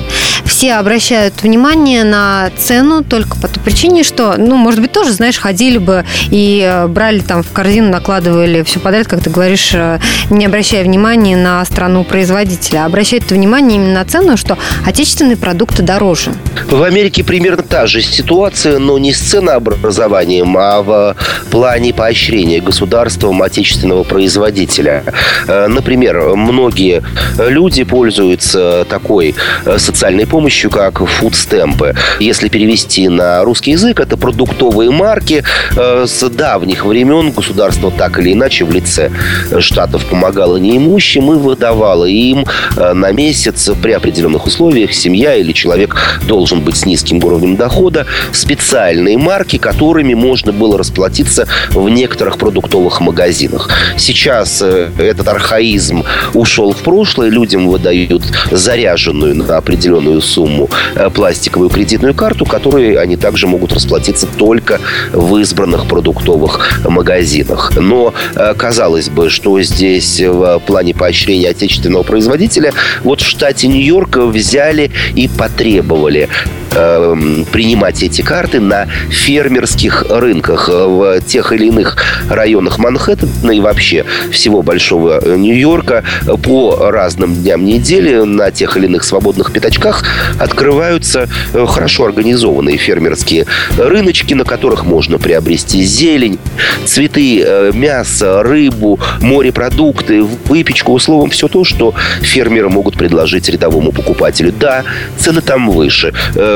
Все 0.65 0.77
обращают 0.77 1.43
внимание 1.43 2.05
на 2.05 2.51
цену 2.57 3.05
только 3.05 3.37
по 3.37 3.49
той 3.49 3.63
причине, 3.63 4.03
что, 4.03 4.37
ну, 4.39 4.57
может 4.57 4.81
быть, 4.81 4.93
тоже, 4.93 5.13
знаешь, 5.13 5.37
ходили 5.37 5.77
бы 5.77 6.07
и 6.31 6.67
э, 6.67 6.87
брали 6.87 7.19
там 7.19 7.43
в 7.43 7.53
корзину, 7.53 7.91
накладывали 7.91 8.63
все 8.63 8.81
подряд, 8.81 9.07
как 9.07 9.23
ты 9.23 9.29
говоришь, 9.29 9.73
э, 9.75 9.99
не 10.31 10.47
обращая 10.47 10.83
внимания 10.83 11.37
на 11.37 11.63
страну 11.67 12.03
производителя. 12.03 12.87
Обращают 12.87 13.31
внимание 13.31 13.77
именно 13.77 13.93
на 13.93 14.05
цену, 14.07 14.39
что 14.39 14.57
отечественные 14.87 15.37
продукты 15.37 15.83
дороже. 15.83 16.33
В 16.67 16.83
Америке 16.83 17.25
примерно 17.25 17.63
та 17.63 17.87
же 17.87 18.01
ситуация, 18.01 18.79
но 18.79 18.97
не 18.97 19.13
с 19.13 19.19
ценообразованием, 19.19 20.57
а 20.57 20.81
в 20.81 21.17
плане 21.51 21.93
поощрения 21.93 22.63
государством 22.63 23.43
отечественного 23.43 24.05
производителя. 24.05 25.05
Э, 25.47 25.67
например, 25.67 26.35
многие 26.37 27.03
люди 27.37 27.85
пользуются 27.85 28.87
такой 28.89 29.35
социальной 29.77 30.27
помощью, 30.27 30.54
как 30.63 31.05
фудстемпы. 31.07 31.95
Если 32.21 32.49
перевести 32.49 33.09
на 33.09 33.43
русский 33.45 33.73
язык, 33.73 34.01
это 34.01 34.17
продуктовые 34.17 34.91
марки. 34.91 35.43
Э, 35.77 36.05
с 36.07 36.29
давних 36.29 36.85
времен 36.85 37.33
государство 37.33 37.91
так 37.91 38.19
или 38.19 38.33
иначе 38.33 38.65
в 38.65 38.73
лице 38.73 39.11
штатов 39.59 40.05
помогало 40.07 40.57
неимущим 40.57 41.33
и 41.33 41.37
выдавало 41.37 42.05
им 42.05 42.45
на 42.77 43.13
месяц 43.13 43.71
при 43.83 43.93
определенных 43.93 44.47
условиях 44.47 44.93
семья 44.93 45.35
или 45.35 45.53
человек 45.53 45.97
должен 46.27 46.61
быть 46.61 46.77
с 46.77 46.87
низким 46.87 47.23
уровнем 47.25 47.57
дохода 47.57 48.07
специальные 48.33 49.19
марки, 49.19 49.59
которыми 49.59 50.15
можно 50.15 50.53
было 50.53 50.79
расплатиться 50.79 51.47
в 51.71 51.89
некоторых 51.89 52.39
продуктовых 52.39 53.01
магазинах. 53.01 53.69
Сейчас 53.97 54.61
э, 54.63 54.91
этот 54.99 55.29
архаизм 55.29 56.05
ушел 56.35 56.73
в 56.73 56.79
прошлое, 56.79 57.31
людям 57.31 57.69
выдают 57.69 58.23
заряженную 58.51 59.35
на 59.35 59.57
определенную 59.57 60.21
сумму 60.21 60.34
э, 60.37 61.11
пластиковую 61.11 61.71
кредитную 61.71 62.15
карту, 62.15 62.45
которой 62.45 62.95
они 62.97 63.17
также 63.17 63.47
могут 63.47 63.73
расплатиться 63.73 64.27
только 64.27 64.81
в 65.13 65.37
избранных 65.39 65.87
продуктовых 65.87 66.81
магазинах. 66.85 67.73
Но 67.77 68.15
э, 68.35 68.55
казалось 68.55 69.09
бы, 69.09 69.31
что 69.31 69.61
здесь 69.63 70.21
в 70.21 70.61
плане 70.67 70.95
поощрения 70.95 71.51
отечественного 71.51 72.03
производителя 72.03 72.73
вот 73.03 73.21
в 73.21 73.27
штате 73.27 73.69
Нью-Йорк 73.69 74.17
взяли 74.17 74.91
и 75.15 75.29
потребовали 75.29 76.29
э, 76.75 77.45
принимать 77.53 78.03
эти 78.03 78.23
карты 78.23 78.61
на 78.61 78.87
фермерских 79.11 80.07
рынках 80.09 80.69
в 80.69 81.21
тех 81.23 81.53
или 81.53 81.67
иных 81.67 81.97
районах 82.29 82.79
Манхэттена 82.79 83.53
и 83.53 83.61
вообще 83.61 84.05
всего 84.31 84.63
Большого 84.63 85.37
Нью-Йорка 85.37 86.05
по 86.43 86.91
разным 86.91 87.35
дням 87.35 87.65
недели 87.65 88.25
на 88.25 88.51
тех 88.51 88.77
или 88.77 88.87
иных 88.87 89.05
свободных 89.05 89.53
пятачках 89.53 90.05
открываются 90.39 91.29
э, 91.53 91.67
хорошо 91.67 92.07
организованные 92.07 92.77
фермерские 92.77 93.47
рыночки, 93.77 94.35
на 94.35 94.45
которых 94.45 94.85
можно 94.85 95.19
приобрести 95.19 95.83
зелень, 95.83 96.39
цветы, 96.85 97.43
э, 97.45 97.73
мясо, 97.75 98.43
рыбу, 98.43 98.99
морепродукты, 99.21 100.23
выпечку, 100.23 100.99
словом, 100.99 101.31
все 101.31 101.49
то, 101.49 101.65
что 101.65 101.95
фермеры 102.23 102.69
могут 102.69 102.97
предложить 102.97 103.49
рядовому 103.49 103.93
покупателю. 103.93 104.53
Да, 104.59 104.85
цены 105.19 105.41
там 105.41 105.71
выше. 105.71 106.13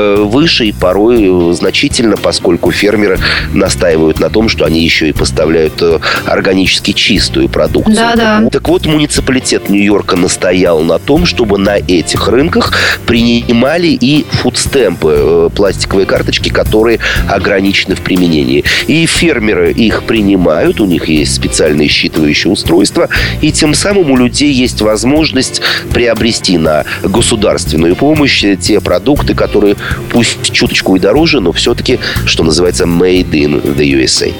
Э, 0.09 0.23
выше 0.23 0.65
и 0.65 0.71
порой 0.71 1.53
значительно, 1.53 2.17
поскольку 2.17 2.71
фермеры 2.71 3.19
настаивают 3.53 4.19
на 4.19 4.29
том, 4.29 4.49
что 4.49 4.65
они 4.65 4.83
еще 4.83 5.09
и 5.09 5.11
поставляют 5.11 5.81
органически 6.25 6.91
чистую 6.93 7.49
продукцию. 7.49 7.95
Да, 7.95 8.15
да. 8.15 8.49
Так 8.51 8.67
вот, 8.67 8.85
муниципалитет 8.85 9.69
Нью-Йорка 9.69 10.15
настоял 10.15 10.81
на 10.81 10.99
том, 10.99 11.25
чтобы 11.25 11.57
на 11.57 11.77
этих 11.77 12.27
рынках 12.27 12.73
принимали 13.05 13.87
и 13.87 14.25
фудстемпы, 14.29 15.49
пластиковые 15.55 16.05
карточки, 16.05 16.49
которые 16.49 16.99
ограничены 17.27 17.95
в 17.95 18.01
применении. 18.01 18.63
И 18.87 19.05
фермеры 19.05 19.71
их 19.71 20.03
принимают, 20.03 20.79
у 20.79 20.85
них 20.85 21.07
есть 21.07 21.35
специальные 21.35 21.89
считывающие 21.89 22.51
устройства, 22.51 23.09
и 23.41 23.51
тем 23.51 23.73
самым 23.73 24.11
у 24.11 24.17
людей 24.17 24.51
есть 24.51 24.81
возможность 24.81 25.61
приобрести 25.93 26.57
на 26.57 26.85
государственную 27.03 27.95
помощь 27.95 28.43
те 28.61 28.79
продукты, 28.79 29.33
которые 29.33 29.75
пусть 30.11 30.51
чуточку 30.51 30.95
и 30.95 30.99
дороже, 30.99 31.39
но 31.39 31.51
все-таки, 31.51 31.99
что 32.25 32.43
называется, 32.43 32.85
made 32.85 33.31
in 33.31 33.75
the 33.75 33.91
USA. 33.93 34.33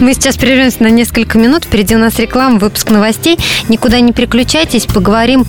Мы 0.00 0.14
сейчас 0.14 0.36
прервемся 0.36 0.82
на 0.82 0.88
несколько 0.88 1.38
минут. 1.38 1.64
Впереди 1.64 1.94
у 1.94 1.98
нас 1.98 2.18
реклама, 2.18 2.58
выпуск 2.58 2.90
новостей. 2.90 3.38
Никуда 3.68 4.00
не 4.00 4.12
переключайтесь. 4.12 4.86
Поговорим 4.86 5.44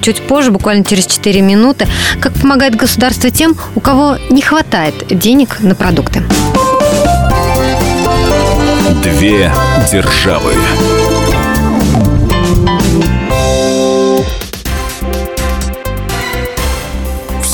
чуть 0.00 0.20
позже, 0.20 0.50
буквально 0.50 0.84
через 0.84 1.06
4 1.06 1.40
минуты, 1.40 1.86
как 2.20 2.34
помогает 2.34 2.76
государство 2.76 3.30
тем, 3.30 3.56
у 3.74 3.80
кого 3.80 4.16
не 4.30 4.42
хватает 4.42 4.94
денег 5.10 5.60
на 5.60 5.74
продукты. 5.74 6.22
Две 9.02 9.52
державы. 9.90 10.52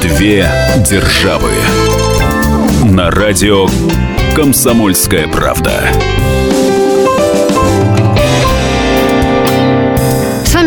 Две 0.00 0.50
державы. 0.88 1.50
На 2.84 3.10
радио 3.10 3.68
«Комсомольская 4.34 5.28
правда». 5.28 5.90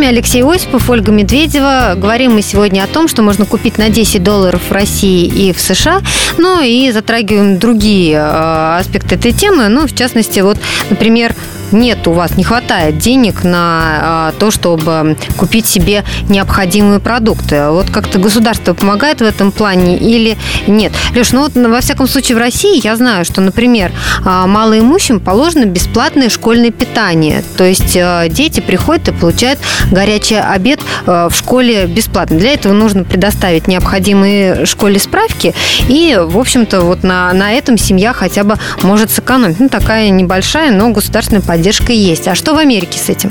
вами 0.03 0.07
Алексей 0.07 0.43
Осипов, 0.43 0.89
Ольга 0.89 1.11
Медведева. 1.11 1.93
Говорим 1.95 2.33
мы 2.33 2.41
сегодня 2.41 2.83
о 2.83 2.87
том, 2.87 3.07
что 3.07 3.21
можно 3.21 3.45
купить 3.45 3.77
на 3.77 3.89
10 3.89 4.21
долларов 4.21 4.61
в 4.69 4.71
России 4.71 5.25
и 5.25 5.53
в 5.53 5.59
США. 5.61 6.01
Ну 6.37 6.61
и 6.61 6.91
затрагиваем 6.91 7.57
другие 7.57 8.17
э, 8.17 8.77
аспекты 8.79 9.15
этой 9.15 9.31
темы. 9.31 9.69
Ну, 9.69 9.87
в 9.87 9.95
частности, 9.95 10.41
вот, 10.41 10.57
например, 10.89 11.33
нет 11.73 12.07
у 12.07 12.11
вас, 12.11 12.37
не 12.37 12.43
хватает 12.43 12.97
денег 12.97 13.43
на 13.43 13.99
а, 14.01 14.33
то, 14.39 14.51
чтобы 14.51 15.17
купить 15.37 15.65
себе 15.65 16.03
необходимые 16.29 16.99
продукты. 16.99 17.69
Вот 17.69 17.89
как-то 17.89 18.19
государство 18.19 18.73
помогает 18.73 19.19
в 19.19 19.23
этом 19.23 19.51
плане 19.51 19.97
или 19.97 20.37
нет? 20.67 20.93
Леш, 21.15 21.31
ну 21.31 21.41
вот 21.41 21.55
во 21.55 21.81
всяком 21.81 22.07
случае 22.07 22.37
в 22.37 22.39
России 22.39 22.79
я 22.83 22.95
знаю, 22.95 23.25
что, 23.25 23.41
например, 23.41 23.91
а, 24.23 24.47
малоимущим 24.47 25.19
положено 25.19 25.65
бесплатное 25.65 26.29
школьное 26.29 26.71
питание. 26.71 27.43
То 27.57 27.63
есть 27.63 27.97
а, 27.99 28.29
дети 28.29 28.59
приходят 28.59 29.09
и 29.09 29.11
получают 29.11 29.59
горячий 29.91 30.35
обед 30.35 30.79
в 31.05 31.31
школе 31.35 31.85
бесплатно. 31.87 32.37
Для 32.37 32.53
этого 32.53 32.73
нужно 32.73 33.03
предоставить 33.03 33.67
необходимые 33.67 34.65
школе 34.65 34.99
справки, 34.99 35.53
и, 35.87 36.17
в 36.19 36.37
общем-то, 36.37 36.81
вот 36.81 37.03
на, 37.03 37.33
на 37.33 37.53
этом 37.53 37.77
семья 37.77 38.13
хотя 38.13 38.43
бы 38.43 38.57
может 38.83 39.11
сэкономить. 39.11 39.59
Ну, 39.59 39.69
такая 39.69 40.09
небольшая, 40.09 40.71
но 40.71 40.89
государственная 40.89 41.41
поддержка 41.41 41.62
поддержка 41.63 41.93
есть. 41.93 42.27
А 42.27 42.35
что 42.35 42.53
в 42.53 42.57
Америке 42.57 42.99
с 42.99 43.07
этим? 43.07 43.29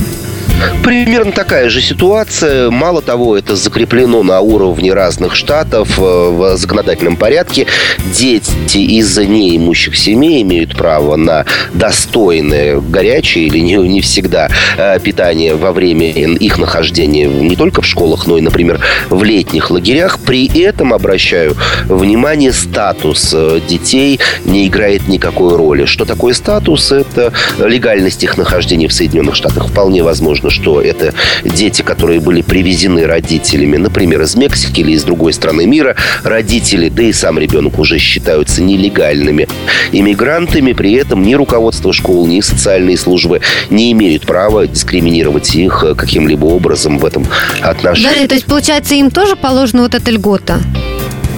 Примерно 0.82 1.32
такая 1.32 1.68
же 1.68 1.80
ситуация. 1.80 2.70
Мало 2.70 3.02
того, 3.02 3.36
это 3.36 3.56
закреплено 3.56 4.22
на 4.22 4.40
уровне 4.40 4.92
разных 4.92 5.34
штатов 5.34 5.98
э, 5.98 6.02
в 6.02 6.56
законодательном 6.56 7.16
порядке. 7.16 7.66
Дети 8.14 8.78
из 8.78 9.16
неимущих 9.16 9.96
семей 9.96 10.42
имеют 10.42 10.76
право 10.76 11.16
на 11.16 11.44
достойное 11.72 12.80
горячее 12.80 13.46
или 13.46 13.58
не, 13.58 13.76
не 13.76 14.00
всегда 14.00 14.48
э, 14.76 14.98
питание 15.00 15.54
во 15.54 15.72
время 15.72 16.10
их 16.10 16.58
нахождения 16.58 17.26
не 17.26 17.56
только 17.56 17.82
в 17.82 17.86
школах, 17.86 18.26
но 18.26 18.38
и, 18.38 18.40
например, 18.40 18.80
в 19.08 19.22
летних 19.22 19.70
лагерях. 19.70 20.18
При 20.18 20.46
этом, 20.60 20.92
обращаю 20.92 21.56
внимание, 21.86 22.52
статус 22.52 23.32
э, 23.34 23.60
детей 23.68 24.20
не 24.44 24.66
играет 24.66 25.08
никакой 25.08 25.56
роли. 25.56 25.84
Что 25.84 26.04
такое 26.04 26.34
статус? 26.34 26.92
Это 26.92 27.32
легальность 27.58 28.22
их 28.24 28.36
нахождения 28.36 28.88
в 28.88 28.92
Соединенных 28.92 29.34
Штатах. 29.34 29.68
Вполне 29.68 30.02
возможно, 30.02 30.50
что 30.52 30.80
это 30.80 31.12
дети, 31.44 31.82
которые 31.82 32.20
были 32.20 32.42
привезены 32.42 33.06
родителями, 33.06 33.78
например, 33.78 34.22
из 34.22 34.36
Мексики 34.36 34.80
или 34.80 34.92
из 34.92 35.02
другой 35.02 35.32
страны 35.32 35.66
мира. 35.66 35.96
Родители, 36.22 36.88
да 36.88 37.02
и 37.02 37.12
сам 37.12 37.38
ребенок 37.38 37.78
уже 37.78 37.98
считаются 37.98 38.62
нелегальными 38.62 39.48
иммигрантами. 39.90 40.72
При 40.72 40.92
этом 40.92 41.22
ни 41.22 41.34
руководство 41.34 41.92
школ, 41.92 42.26
ни 42.26 42.40
социальные 42.40 42.96
службы 42.96 43.40
не 43.70 43.90
имеют 43.92 44.26
права 44.26 44.66
дискриминировать 44.66 45.54
их 45.54 45.84
каким-либо 45.96 46.44
образом 46.44 46.98
в 46.98 47.04
этом 47.04 47.26
отношении. 47.60 48.22
Да, 48.22 48.28
то 48.28 48.34
есть, 48.34 48.46
получается, 48.46 48.94
им 48.94 49.10
тоже 49.10 49.36
положена 49.36 49.82
вот 49.82 49.94
эта 49.94 50.10
льгота? 50.10 50.60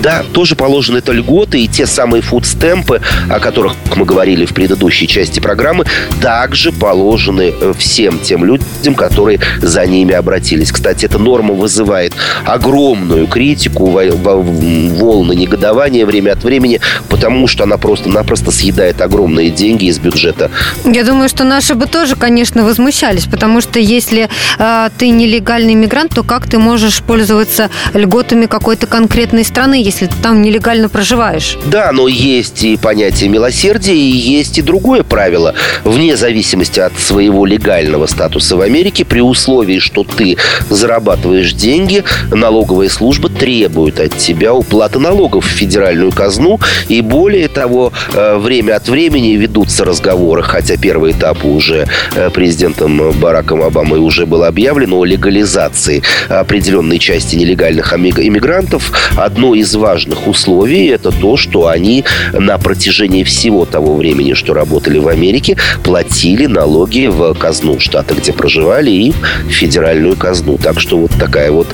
Да, 0.05 0.23
тоже 0.35 0.55
положены 0.55 0.99
это 0.99 1.12
льготы 1.12 1.62
и 1.62 1.67
те 1.67 1.87
самые 1.87 2.21
фудстемпы, 2.21 3.01
о 3.31 3.40
которых 3.40 3.73
мы 3.97 4.05
говорили 4.05 4.45
в 4.45 4.53
предыдущей 4.53 5.09
части 5.09 5.40
программы, 5.40 5.87
также 6.21 6.73
положены 6.73 7.55
э, 7.59 7.73
всем 7.79 8.19
тем 8.19 8.45
людям, 8.45 8.95
которые 8.97 9.40
за 9.62 9.87
ними 9.87 10.14
обратились. 10.14 10.73
Кстати, 10.73 11.07
эта 11.07 11.19
норма 11.19 11.55
вызывает 11.55 12.12
огромную 12.45 13.27
критику, 13.27 13.87
волны 13.87 15.33
негодования 15.33 16.05
время 16.05 16.33
от 16.33 16.45
времени, 16.45 16.81
потому 17.09 17.47
что 17.47 17.64
она 17.64 17.79
просто-напросто 17.79 18.51
съедает 18.51 19.01
огромные 19.01 19.51
деньги 19.51 19.87
из 19.87 19.99
бюджета. 19.99 20.51
Я 20.85 21.05
думаю, 21.05 21.31
что 21.31 21.45
наши 21.45 21.75
бы 21.75 21.87
тоже, 21.87 22.14
конечно, 22.14 22.62
возмущались, 22.62 23.25
потому 23.25 23.62
что 23.62 23.79
если 23.79 24.29
э, 24.59 24.88
ты 24.99 25.09
нелегальный 25.09 25.75
мигрант, 25.75 26.14
то 26.14 26.23
как 26.23 26.47
ты 26.47 26.59
можешь 26.59 27.01
пользоваться 27.01 27.71
льготами 27.95 28.45
какой-то 28.45 28.87
конкретной 28.87 29.45
страны, 29.45 29.83
если 29.83 29.93
ты 30.00 30.11
там 30.22 30.42
нелегально 30.42 30.88
проживаешь. 30.88 31.59
Да, 31.66 31.90
но 31.92 32.09
есть 32.09 32.62
и 32.64 32.76
понятие 32.76 33.28
милосердия, 33.28 33.96
и 33.96 34.16
есть 34.16 34.59
и 34.59 34.62
другое 34.62 35.02
правило. 35.02 35.54
Вне 35.85 36.16
зависимости 36.16 36.80
от 36.80 36.98
своего 36.98 37.46
легального 37.46 38.07
статуса 38.07 38.57
в 38.57 38.61
Америке, 38.61 38.85
Америке 38.85 39.04
при 39.04 39.20
условии, 39.20 39.78
что 39.78 40.04
ты 40.04 40.37
зарабатываешь 40.68 41.52
деньги, 41.52 42.04
налоговая 42.30 42.88
служба 42.88 43.28
требует 43.28 43.98
от 43.98 44.16
тебя 44.18 44.52
уплаты 44.52 44.98
налогов 44.98 45.46
в 45.46 45.48
федеральную 45.48 46.12
казну. 46.12 46.61
И 46.88 47.00
более 47.00 47.48
того, 47.48 47.92
э, 48.12 48.37
время 48.37 48.76
от 48.76 48.88
времени 48.88 49.37
ведутся 49.37 49.85
разговоры, 49.85 50.42
хотя 50.42 50.76
первый 50.76 51.12
этап 51.12 51.44
уже 51.44 51.87
э, 52.14 52.30
президентом 52.30 53.12
Бараком 53.12 53.62
Обамой 53.62 54.00
уже 54.00 54.26
был 54.26 54.44
объявлен 54.44 54.92
о 54.92 55.04
легализации 55.04 56.02
определенной 56.28 56.98
части 56.98 57.37
нелегальных 57.37 57.92
иммигрантов. 57.94 58.92
Одно 59.16 59.54
из 59.54 59.74
важных 59.85 60.27
условий– 60.27 60.87
это 60.97 61.11
то, 61.11 61.37
что 61.37 61.68
они 61.68 62.05
на 62.33 62.57
протяжении 62.57 63.23
всего 63.23 63.66
того 63.66 63.97
времени, 63.97 64.33
что 64.33 64.55
работали 64.55 64.99
в 64.99 65.09
Америке, 65.09 65.59
платили 65.83 66.47
налоги 66.47 67.09
в 67.09 67.35
казну 67.35 67.79
штата, 67.81 68.14
где 68.14 68.33
проживали, 68.33 68.90
и 68.90 69.12
в 69.47 69.51
федеральную 69.51 70.16
казну. 70.16 70.57
Так 70.57 70.81
что 70.81 70.97
вот 70.97 71.11
такая 71.18 71.51
вот 71.51 71.66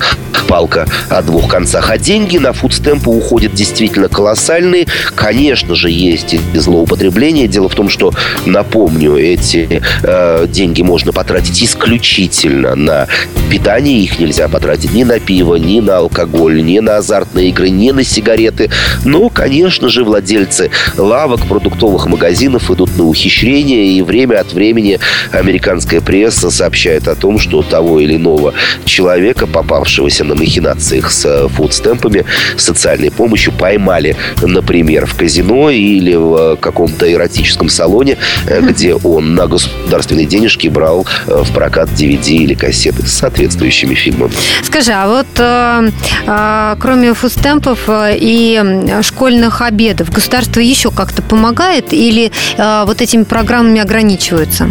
палка 0.50 0.88
о 1.08 1.22
двух 1.22 1.48
концах. 1.48 1.90
А 1.90 1.98
деньги 1.98 2.36
на 2.36 2.52
фудстемпы 2.52 3.08
уходят 3.10 3.54
действительно 3.54 4.08
колоссальные. 4.08 4.88
Конечно 5.14 5.76
же, 5.76 5.88
есть 5.88 6.34
и 6.34 6.40
злоупотребление. 6.54 7.46
Дело 7.46 7.68
в 7.68 7.76
том, 7.76 7.88
что, 7.88 8.12
напомню, 8.46 9.16
эти 9.16 9.80
э, 10.02 10.46
деньги 10.48 10.82
можно 10.82 11.12
потратить 11.12 11.62
исключительно 11.62 12.74
на 12.74 13.06
питание. 13.48 14.00
Их 14.00 14.18
нельзя 14.18 14.48
потратить 14.48 14.92
ни 14.92 15.04
на 15.04 15.20
пиво, 15.20 15.54
ни 15.54 15.78
на 15.78 15.98
алкоголь, 15.98 16.64
ни 16.64 16.80
на 16.80 16.96
азартные 16.96 17.50
игры, 17.50 17.70
ни 17.70 17.92
на 17.92 17.99
сигареты. 18.04 18.70
Но, 19.04 19.28
конечно 19.28 19.88
же, 19.88 20.04
владельцы 20.04 20.70
лавок, 20.96 21.46
продуктовых 21.46 22.06
магазинов 22.06 22.70
идут 22.70 22.96
на 22.96 23.04
ухищрения, 23.04 23.98
и 23.98 24.02
время 24.02 24.40
от 24.40 24.52
времени 24.52 24.98
американская 25.32 26.00
пресса 26.00 26.50
сообщает 26.50 27.08
о 27.08 27.14
том, 27.14 27.38
что 27.38 27.62
того 27.62 28.00
или 28.00 28.16
иного 28.16 28.54
человека, 28.84 29.46
попавшегося 29.46 30.24
на 30.24 30.34
махинациях 30.34 31.10
с 31.10 31.48
фудстемпами, 31.48 32.24
социальной 32.56 33.10
помощью, 33.10 33.52
поймали, 33.52 34.16
например, 34.42 35.06
в 35.06 35.16
казино 35.16 35.70
или 35.70 36.14
в 36.14 36.56
каком-то 36.56 37.10
эротическом 37.10 37.68
салоне, 37.68 38.16
где 38.46 38.94
он 38.94 39.34
на 39.34 39.46
государственные 39.46 40.26
денежки 40.26 40.68
брал 40.68 41.06
э, 41.26 41.42
в 41.42 41.52
прокат 41.52 41.88
DVD 41.90 42.30
или 42.30 42.54
кассеты 42.54 43.06
с 43.06 43.12
соответствующими 43.12 43.94
фильмами. 43.94 44.32
Скажи, 44.62 44.92
а 44.92 45.08
вот 45.08 45.26
э, 45.38 45.90
э, 46.26 46.76
кроме 46.78 47.14
фудстемпов 47.14 47.79
э, 47.88 48.16
и 48.16 49.02
школьных 49.02 49.62
обедов, 49.62 50.10
государство 50.10 50.60
еще 50.60 50.90
как-то 50.90 51.22
помогает 51.22 51.92
или 51.92 52.30
э, 52.56 52.84
вот 52.86 53.00
этими 53.00 53.24
программами 53.24 53.80
ограничиваются? 53.80 54.68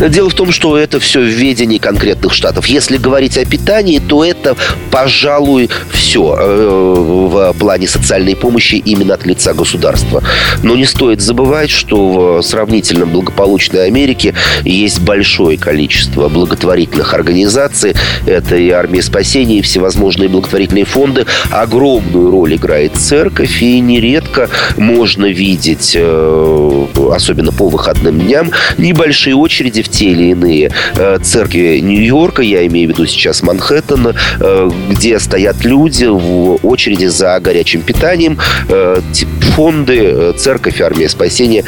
Дело 0.00 0.30
в 0.30 0.34
том, 0.34 0.52
что 0.52 0.78
это 0.78 1.00
все 1.00 1.20
в 1.20 1.24
ведении 1.24 1.78
конкретных 1.78 2.32
штатов. 2.32 2.66
Если 2.66 2.98
говорить 2.98 3.36
о 3.36 3.44
питании, 3.44 3.98
то 3.98 4.24
это, 4.24 4.56
пожалуй, 4.90 5.70
все 5.90 6.36
э, 6.38 6.94
в 7.28 7.52
плане 7.58 7.88
социальной 7.88 8.36
помощи 8.36 8.76
именно 8.76 9.14
от 9.14 9.26
лица 9.26 9.54
государства. 9.54 10.22
Но 10.62 10.76
не 10.76 10.84
стоит 10.84 11.20
забывать, 11.20 11.70
что 11.70 12.38
в 12.38 12.42
сравнительно 12.42 13.06
благополучной 13.06 13.86
Америке 13.86 14.34
есть 14.64 15.00
большое 15.00 15.58
количество 15.58 16.28
благотворительных 16.28 17.12
организаций. 17.14 17.94
Это 18.26 18.56
и 18.56 18.70
армия 18.70 19.02
спасения, 19.02 19.58
и 19.58 19.62
всевозможные 19.62 20.28
благотворительные 20.28 20.84
фонды. 20.84 21.26
Огромную 21.50 22.30
роль 22.30 22.54
играет 22.54 22.96
церковь, 22.96 23.62
и 23.62 23.80
нередко 23.80 24.48
можно 24.76 25.26
видеть, 25.26 25.92
э, 25.94 26.86
особенно 27.12 27.52
по 27.52 27.68
выходным 27.68 28.20
дням, 28.20 28.52
небольшие 28.76 29.34
очереди 29.34 29.77
в 29.82 29.88
те 29.88 30.06
или 30.06 30.30
иные 30.30 30.70
э, 30.96 31.18
церкви 31.22 31.78
Нью-Йорка, 31.80 32.42
я 32.42 32.66
имею 32.66 32.88
в 32.88 32.92
виду 32.92 33.06
сейчас 33.06 33.42
Манхэттен, 33.42 34.14
э, 34.40 34.70
где 34.90 35.18
стоят 35.18 35.64
люди 35.64 36.04
в 36.04 36.58
очереди 36.62 37.06
за 37.06 37.38
горячим 37.40 37.82
питанием. 37.82 38.38
Э, 38.68 39.00
фонды, 39.54 40.32
церковь, 40.36 40.80
армия 40.80 41.08
спасения 41.08 41.64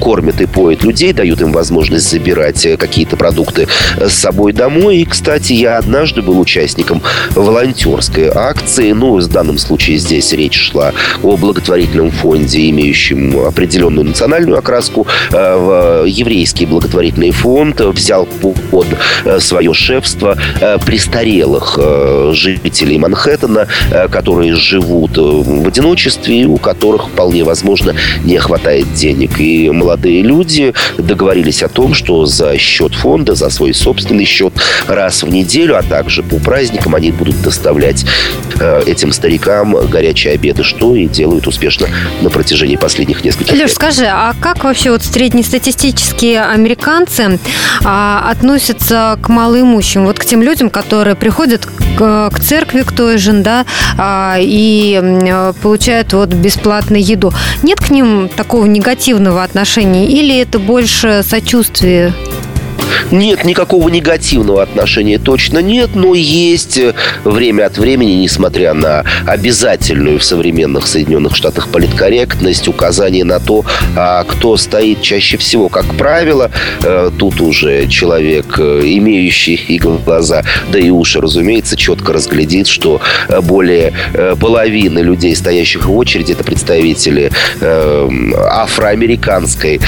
кормят 0.00 0.40
и 0.40 0.46
поят 0.46 0.82
людей, 0.82 1.12
дают 1.12 1.42
им 1.42 1.52
возможность 1.52 2.08
забирать 2.08 2.66
какие-то 2.78 3.16
продукты 3.16 3.68
с 3.98 4.14
собой 4.14 4.52
домой. 4.52 4.98
И, 4.98 5.04
кстати, 5.04 5.52
я 5.52 5.76
однажды 5.76 6.22
был 6.22 6.40
участником 6.40 7.02
волонтерской 7.34 8.30
акции. 8.34 8.92
Ну, 8.92 9.18
в 9.18 9.26
данном 9.26 9.58
случае 9.58 9.98
здесь 9.98 10.32
речь 10.32 10.58
шла 10.58 10.92
о 11.22 11.36
благотворительном 11.36 12.10
фонде, 12.10 12.70
имеющем 12.70 13.38
определенную 13.46 14.06
национальную 14.06 14.58
окраску. 14.58 15.06
Еврейский 15.30 16.64
благотворительный 16.66 17.30
фонд 17.30 17.53
фонд 17.54 17.80
взял 17.80 18.26
под 18.72 18.86
э, 19.24 19.38
свое 19.38 19.72
шефство 19.74 20.36
э, 20.60 20.76
престарелых 20.84 21.78
э, 21.80 22.32
жителей 22.34 22.98
Манхэттена, 22.98 23.68
которые 24.10 24.54
живут 24.56 25.16
в 25.16 25.68
одиночестве 25.68 26.40
и 26.40 26.44
у 26.46 26.56
которых 26.56 27.08
вполне 27.10 27.44
возможно 27.44 27.94
не 28.24 28.38
хватает 28.38 28.92
денег. 28.94 29.38
И 29.38 29.70
молодые 29.70 30.22
люди 30.22 30.74
договорились 30.98 31.62
о 31.62 31.68
том, 31.68 31.94
что 31.94 32.26
за 32.26 32.58
счет 32.58 32.94
фонда, 32.94 33.36
за 33.36 33.50
свой 33.50 33.72
собственный 33.72 34.24
счет 34.24 34.52
раз 34.88 35.22
в 35.22 35.28
неделю, 35.28 35.76
а 35.78 35.82
также 35.82 36.24
по 36.24 36.38
праздникам 36.38 36.96
они 36.96 37.12
будут 37.12 37.40
доставлять 37.42 38.04
этим 38.86 39.12
старикам 39.12 39.76
горячие 39.88 40.34
обеды, 40.34 40.62
что 40.64 40.96
и 40.96 41.06
делают 41.06 41.46
успешно 41.46 41.88
на 42.20 42.30
протяжении 42.30 42.76
последних 42.76 43.24
нескольких 43.24 43.52
Леш, 43.52 43.60
лет. 43.60 43.70
скажи, 43.70 44.06
а 44.06 44.34
как 44.40 44.64
вообще 44.64 44.90
вот 44.90 45.02
среднестатистические 45.04 46.42
американцы 46.42 47.38
а, 47.84 48.30
относятся 48.30 49.18
к 49.20 49.28
малоимущим, 49.28 50.04
вот 50.04 50.18
к 50.18 50.24
тем 50.24 50.42
людям, 50.42 50.70
которые 50.70 51.16
приходят 51.16 51.66
к, 51.66 52.30
к 52.30 52.40
церкви, 52.40 52.82
к 52.82 52.92
той 52.92 53.18
же, 53.18 53.32
да, 53.32 53.64
а, 53.98 54.36
и 54.38 55.52
получают 55.62 56.12
вот 56.12 56.32
бесплатную 56.32 57.02
еду. 57.02 57.32
Нет 57.62 57.80
к 57.80 57.90
ним 57.90 58.28
такого 58.28 58.66
негативного 58.66 59.42
отношения 59.42 60.06
или 60.06 60.38
это 60.38 60.58
больше 60.58 61.22
сочувствие? 61.22 62.12
Нет, 63.10 63.44
никакого 63.44 63.88
негативного 63.88 64.62
отношения 64.62 65.18
точно 65.18 65.58
нет, 65.58 65.90
но 65.94 66.14
есть 66.14 66.78
э, 66.78 66.94
время 67.24 67.66
от 67.66 67.78
времени, 67.78 68.12
несмотря 68.12 68.74
на 68.74 69.04
обязательную 69.26 70.18
в 70.18 70.24
современных 70.24 70.86
Соединенных 70.86 71.36
Штатах 71.36 71.68
политкорректность, 71.68 72.68
указание 72.68 73.24
на 73.24 73.40
то, 73.40 73.64
а 73.96 74.24
кто 74.24 74.56
стоит 74.56 75.02
чаще 75.02 75.36
всего. 75.36 75.68
Как 75.68 75.86
правило, 75.96 76.50
э, 76.82 77.10
тут 77.18 77.40
уже 77.40 77.86
человек, 77.88 78.58
э, 78.58 78.80
имеющий 78.84 79.54
и 79.54 79.78
глаза, 79.78 80.42
да 80.72 80.78
и 80.78 80.90
уши, 80.90 81.20
разумеется, 81.20 81.76
четко 81.76 82.12
разглядит, 82.12 82.66
что 82.66 83.00
более 83.42 83.92
половины 84.40 85.00
людей, 85.00 85.36
стоящих 85.36 85.86
в 85.86 85.96
очереди, 85.96 86.32
это 86.32 86.44
представители 86.44 87.30
афроамериканской 87.60 89.80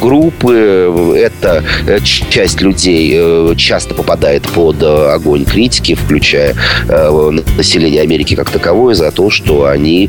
группы. 0.00 1.14
Это 1.16 1.64
часть 1.94 2.49
людей 2.60 3.12
э, 3.14 3.54
часто 3.56 3.94
попадает 3.94 4.42
под 4.42 4.82
э, 4.82 5.12
огонь 5.12 5.44
критики, 5.44 5.94
включая 5.94 6.54
э, 6.88 7.30
население 7.56 8.02
Америки 8.02 8.34
как 8.34 8.50
таковое, 8.50 8.94
за 8.94 9.10
то, 9.10 9.30
что 9.30 9.66
они 9.66 10.08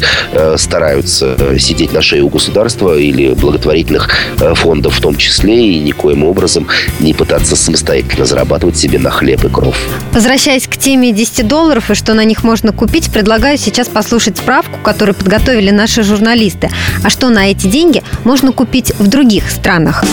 стараются 0.58 1.38
сидеть 1.60 1.94
на 1.94 2.02
шее 2.02 2.24
у 2.24 2.30
государства 2.30 2.98
или 2.98 3.34
благотворительных 3.34 4.10
фондов 4.56 4.98
в 4.98 5.02
том 5.02 5.16
числе, 5.16 5.76
и 5.76 5.80
никоим 5.80 6.24
образом 6.24 6.68
не 7.00 7.14
пытаться 7.14 7.56
самостоятельно 7.56 8.26
зарабатывать 8.26 8.78
себе 8.78 9.00
на 9.00 9.10
хлеб 9.10 9.44
и 9.46 9.50
кров. 9.50 9.78
Возвращаясь 10.14 10.68
к 10.68 10.78
теме 10.78 11.12
10 11.12 11.48
долларов 11.48 11.92
и 11.92 11.96
что 11.96 12.14
на 12.14 12.24
них 12.24 12.44
можно 12.44 12.72
купить, 12.72 13.12
предлагаю 13.12 13.58
сейчас 13.58 13.88
послушать 13.88 14.38
справку, 14.38 14.80
которую 14.84 15.16
подготовили 15.16 15.70
наши 15.70 16.04
журналисты. 16.04 16.70
А 17.04 17.10
что 17.10 17.30
на 17.30 17.52
эти 17.52 17.68
деньги 17.68 18.04
можно 18.24 18.52
купить 18.52 18.94
в 18.98 19.08
других 19.08 19.50
странах? 19.50 20.04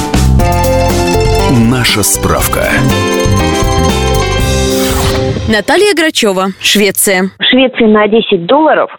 Наша 1.51 2.03
справка. 2.03 2.61
Наталья 5.49 5.95
Грачева, 5.97 6.49
Швеция. 6.61 7.31
В 7.39 7.45
Швеции 7.45 7.85
на 7.85 8.07
10 8.07 8.45
долларов 8.45 8.91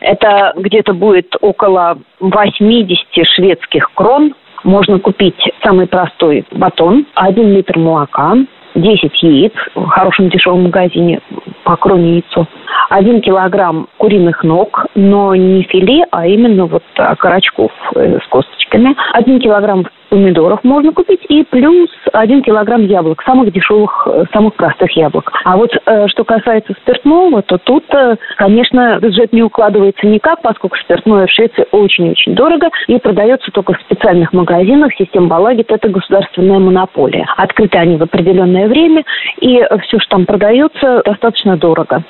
это 0.00 0.52
где-то 0.56 0.94
будет 0.94 1.34
около 1.40 1.98
80 2.20 2.98
шведских 3.34 3.90
крон. 3.94 4.34
Можно 4.62 5.00
купить 5.00 5.34
самый 5.64 5.88
простой 5.88 6.44
батон, 6.52 7.06
1 7.16 7.52
литр 7.52 7.76
молока, 7.76 8.36
10 8.76 9.22
яиц 9.24 9.52
в 9.74 9.86
хорошем 9.88 10.28
дешевом 10.28 10.64
магазине 10.64 11.20
по 11.64 11.76
кроне 11.76 12.22
яйцо, 12.22 12.46
1 12.90 13.20
килограмм 13.22 13.88
куриных 13.96 14.44
ног, 14.44 14.86
но 14.94 15.34
не 15.34 15.64
филе, 15.64 16.04
а 16.12 16.26
именно 16.28 16.66
вот 16.66 16.84
окорочков 16.94 17.72
э, 17.96 18.18
с 18.24 18.28
косточками, 18.28 18.94
1 19.14 19.40
килограмм 19.40 19.86
помидоров 20.08 20.64
можно 20.64 20.92
купить 20.92 21.20
и 21.28 21.44
плюс 21.44 21.88
один 22.12 22.42
килограмм 22.42 22.82
яблок, 22.86 23.22
самых 23.22 23.52
дешевых, 23.52 24.06
э, 24.10 24.24
самых 24.32 24.54
простых 24.54 24.90
яблок. 24.96 25.30
А 25.44 25.56
вот 25.56 25.70
э, 25.74 26.06
что 26.08 26.24
касается 26.24 26.72
спиртного, 26.82 27.42
то 27.42 27.58
тут, 27.58 27.84
э, 27.94 28.16
конечно, 28.36 28.98
бюджет 29.00 29.32
не 29.32 29.42
укладывается 29.42 30.06
никак, 30.06 30.42
поскольку 30.42 30.76
спиртное 30.76 31.26
в 31.26 31.30
Швеции 31.30 31.66
очень-очень 31.70 32.34
дорого 32.34 32.68
и 32.88 32.98
продается 32.98 33.50
только 33.52 33.74
в 33.74 33.80
специальных 33.82 34.32
магазинах. 34.32 34.92
Система 34.98 35.28
Балагит– 35.28 35.66
это 35.70 35.88
государственная 35.88 36.58
монополия. 36.58 37.26
Открыты 37.36 37.78
они 37.78 37.96
в 37.96 38.02
определенное 38.02 38.68
время, 38.68 39.04
и 39.40 39.60
все, 39.82 39.98
что 39.98 40.10
там 40.10 40.26
продается, 40.26 41.02
достаточно 41.04 41.56
дорого. 41.56 42.02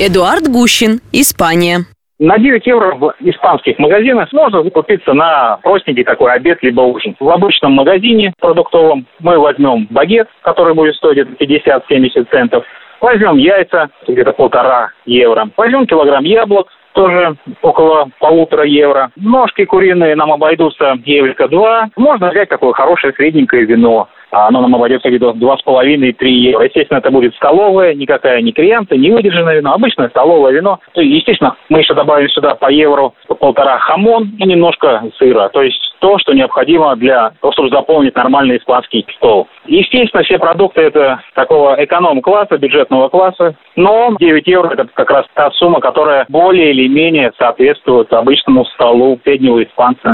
Эдуард 0.00 0.48
Гущин, 0.48 1.00
Испания. 1.12 1.80
На 2.24 2.38
9 2.38 2.64
евро 2.68 2.94
в 2.94 3.14
испанских 3.18 3.80
магазинах 3.80 4.32
можно 4.32 4.62
закупиться 4.62 5.12
на 5.12 5.56
простенький 5.60 6.04
такой 6.04 6.32
обед 6.32 6.62
либо 6.62 6.82
ужин. 6.82 7.16
В 7.18 7.28
обычном 7.28 7.72
магазине 7.72 8.32
продуктовом 8.38 9.06
мы 9.18 9.40
возьмем 9.40 9.88
багет, 9.90 10.28
который 10.42 10.72
будет 10.72 10.94
стоить 10.94 11.26
50-70 11.26 12.30
центов. 12.30 12.64
Возьмем 13.00 13.38
яйца, 13.38 13.90
где-то 14.06 14.34
полтора 14.34 14.90
евро. 15.04 15.48
Возьмем 15.56 15.84
килограмм 15.84 16.22
яблок, 16.22 16.68
тоже 16.92 17.34
около 17.60 18.08
полутора 18.20 18.66
евро. 18.66 19.10
Ножки 19.16 19.64
куриные 19.64 20.14
нам 20.14 20.30
обойдутся 20.30 20.96
еврика 21.04 21.48
два. 21.48 21.88
Можно 21.96 22.30
взять 22.30 22.48
такое 22.48 22.72
хорошее 22.72 23.12
средненькое 23.14 23.64
вино. 23.64 24.08
А 24.32 24.48
оно 24.48 24.62
нам 24.62 24.74
обойдется 24.74 25.10
где-то 25.10 25.32
2,5-3 25.32 26.26
евро. 26.26 26.64
Естественно, 26.64 26.98
это 26.98 27.10
будет 27.10 27.34
столовое, 27.34 27.94
никакая 27.94 28.40
не 28.40 28.52
крианта, 28.52 28.96
не 28.96 29.10
выдержанное 29.10 29.56
вино, 29.56 29.74
обычное 29.74 30.08
столовое 30.08 30.52
вино. 30.52 30.80
Естественно, 30.94 31.54
мы 31.68 31.80
еще 31.80 31.92
добавим 31.92 32.30
сюда 32.30 32.54
по 32.54 32.70
евро 32.70 33.12
по 33.28 33.34
полтора 33.34 33.78
хамон 33.78 34.32
и 34.38 34.44
немножко 34.44 35.04
сыра. 35.18 35.50
То 35.50 35.62
есть 35.62 35.78
то, 36.00 36.18
что 36.18 36.32
необходимо 36.32 36.96
для 36.96 37.32
того, 37.40 37.52
чтобы 37.52 37.68
заполнить 37.68 38.16
нормальный 38.16 38.56
испанский 38.56 39.06
стол. 39.16 39.48
Естественно, 39.66 40.24
все 40.24 40.38
продукты 40.38 40.80
это 40.80 41.20
такого 41.34 41.76
эконом-класса, 41.78 42.56
бюджетного 42.56 43.10
класса, 43.10 43.54
но 43.76 44.16
9 44.18 44.46
евро 44.46 44.70
это 44.72 44.88
как 44.94 45.10
раз 45.10 45.26
та 45.34 45.50
сумма, 45.52 45.80
которая 45.80 46.24
более 46.28 46.70
или 46.70 46.88
менее 46.88 47.32
соответствует 47.38 48.12
обычному 48.12 48.64
столу 48.64 49.20
среднего 49.24 49.62
испанца. 49.62 50.10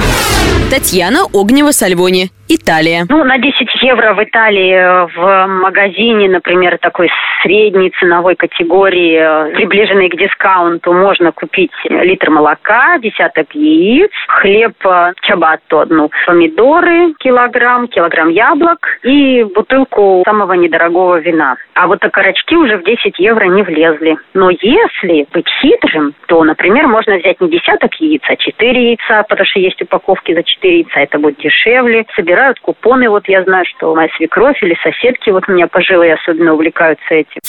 Татьяна 0.69 1.19
Огнева-Сальвони, 1.33 2.29
Италия. 2.51 3.05
Ну, 3.07 3.23
на 3.23 3.37
10 3.37 3.83
евро 3.83 4.15
в 4.15 4.23
Италии 4.23 4.73
э, 4.73 5.07
в 5.15 5.47
магазине, 5.47 6.27
например, 6.27 6.79
такой 6.79 7.11
средней 7.43 7.91
ценовой 7.99 8.35
категории, 8.35 9.51
э, 9.51 9.53
приближенной 9.53 10.09
к 10.09 10.17
дискаунту, 10.17 10.91
можно 10.91 11.31
купить 11.31 11.71
литр 11.83 12.31
молока, 12.31 12.97
десяток 12.97 13.53
яиц, 13.53 14.09
хлеб 14.27 14.73
э, 14.83 15.13
чабатто 15.21 15.81
одну, 15.81 16.09
помидоры 16.25 17.13
килограмм, 17.19 17.87
килограмм 17.87 18.29
яблок 18.29 18.79
и 19.03 19.43
бутылку 19.43 20.23
самого 20.25 20.53
недорогого 20.53 21.19
вина. 21.19 21.55
А 21.75 21.85
вот 21.85 22.03
окорочки 22.03 22.55
уже 22.55 22.77
в 22.77 22.83
10 22.83 23.19
евро 23.19 23.45
не 23.45 23.61
влезли. 23.61 24.17
Но 24.33 24.49
если 24.49 25.27
быть 25.31 25.47
хитрым, 25.61 26.15
то, 26.25 26.43
например, 26.43 26.87
можно 26.87 27.17
взять 27.17 27.39
не 27.41 27.49
десяток 27.49 27.93
яиц, 28.01 28.23
а 28.27 28.35
4 28.35 28.89
яйца, 28.89 29.23
потому 29.29 29.45
что 29.45 29.59
есть 29.59 29.79
упаковки 29.83 30.33
за 30.33 30.41
4 30.41 30.79
яйца, 30.79 30.99
это 30.99 31.19
будет 31.19 31.37
дешевле. 31.37 32.05
Собирают 32.39 32.59
купоны, 32.61 33.09
вот 33.09 33.27
я 33.27 33.43
знаю, 33.43 33.65
что 33.65 33.93
моя 33.93 34.07
свекровь 34.15 34.63
или 34.63 34.73
соседки, 34.81 35.29
вот 35.29 35.43
у 35.49 35.51
меня 35.51 35.67
пожилые 35.67 36.13
особенно 36.13 36.53
увлекаются 36.53 37.13
этим. 37.13 37.41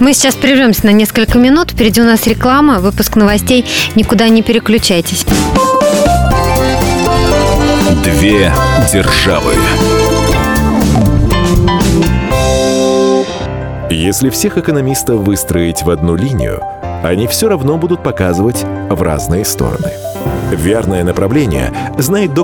Мы 0.00 0.14
сейчас 0.14 0.36
прервемся 0.36 0.86
на 0.86 0.90
несколько 0.92 1.36
минут. 1.36 1.72
Впереди 1.72 2.00
у 2.00 2.04
нас 2.04 2.26
реклама, 2.26 2.78
выпуск 2.78 3.14
новостей. 3.16 3.66
Никуда 3.94 4.30
не 4.30 4.42
переключайтесь. 4.42 5.26
Две 8.04 8.50
державы. 8.90 9.52
Если 13.90 14.30
всех 14.30 14.56
экономистов 14.56 15.16
выстроить 15.16 15.82
в 15.82 15.90
одну 15.90 16.16
линию, 16.16 16.62
они 17.04 17.26
все 17.26 17.50
равно 17.50 17.76
будут 17.76 18.02
показывать 18.02 18.64
в 18.64 19.02
разные 19.02 19.44
стороны. 19.44 19.92
Верное 20.50 21.02
направление 21.04 21.72
знает 21.98 22.32
доктор 22.32 22.43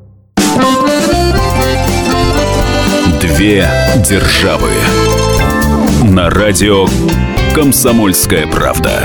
Две 3.41 3.67
державы. 4.07 4.69
На 6.03 6.29
радио 6.29 6.85
«Комсомольская 7.55 8.45
правда». 8.45 9.01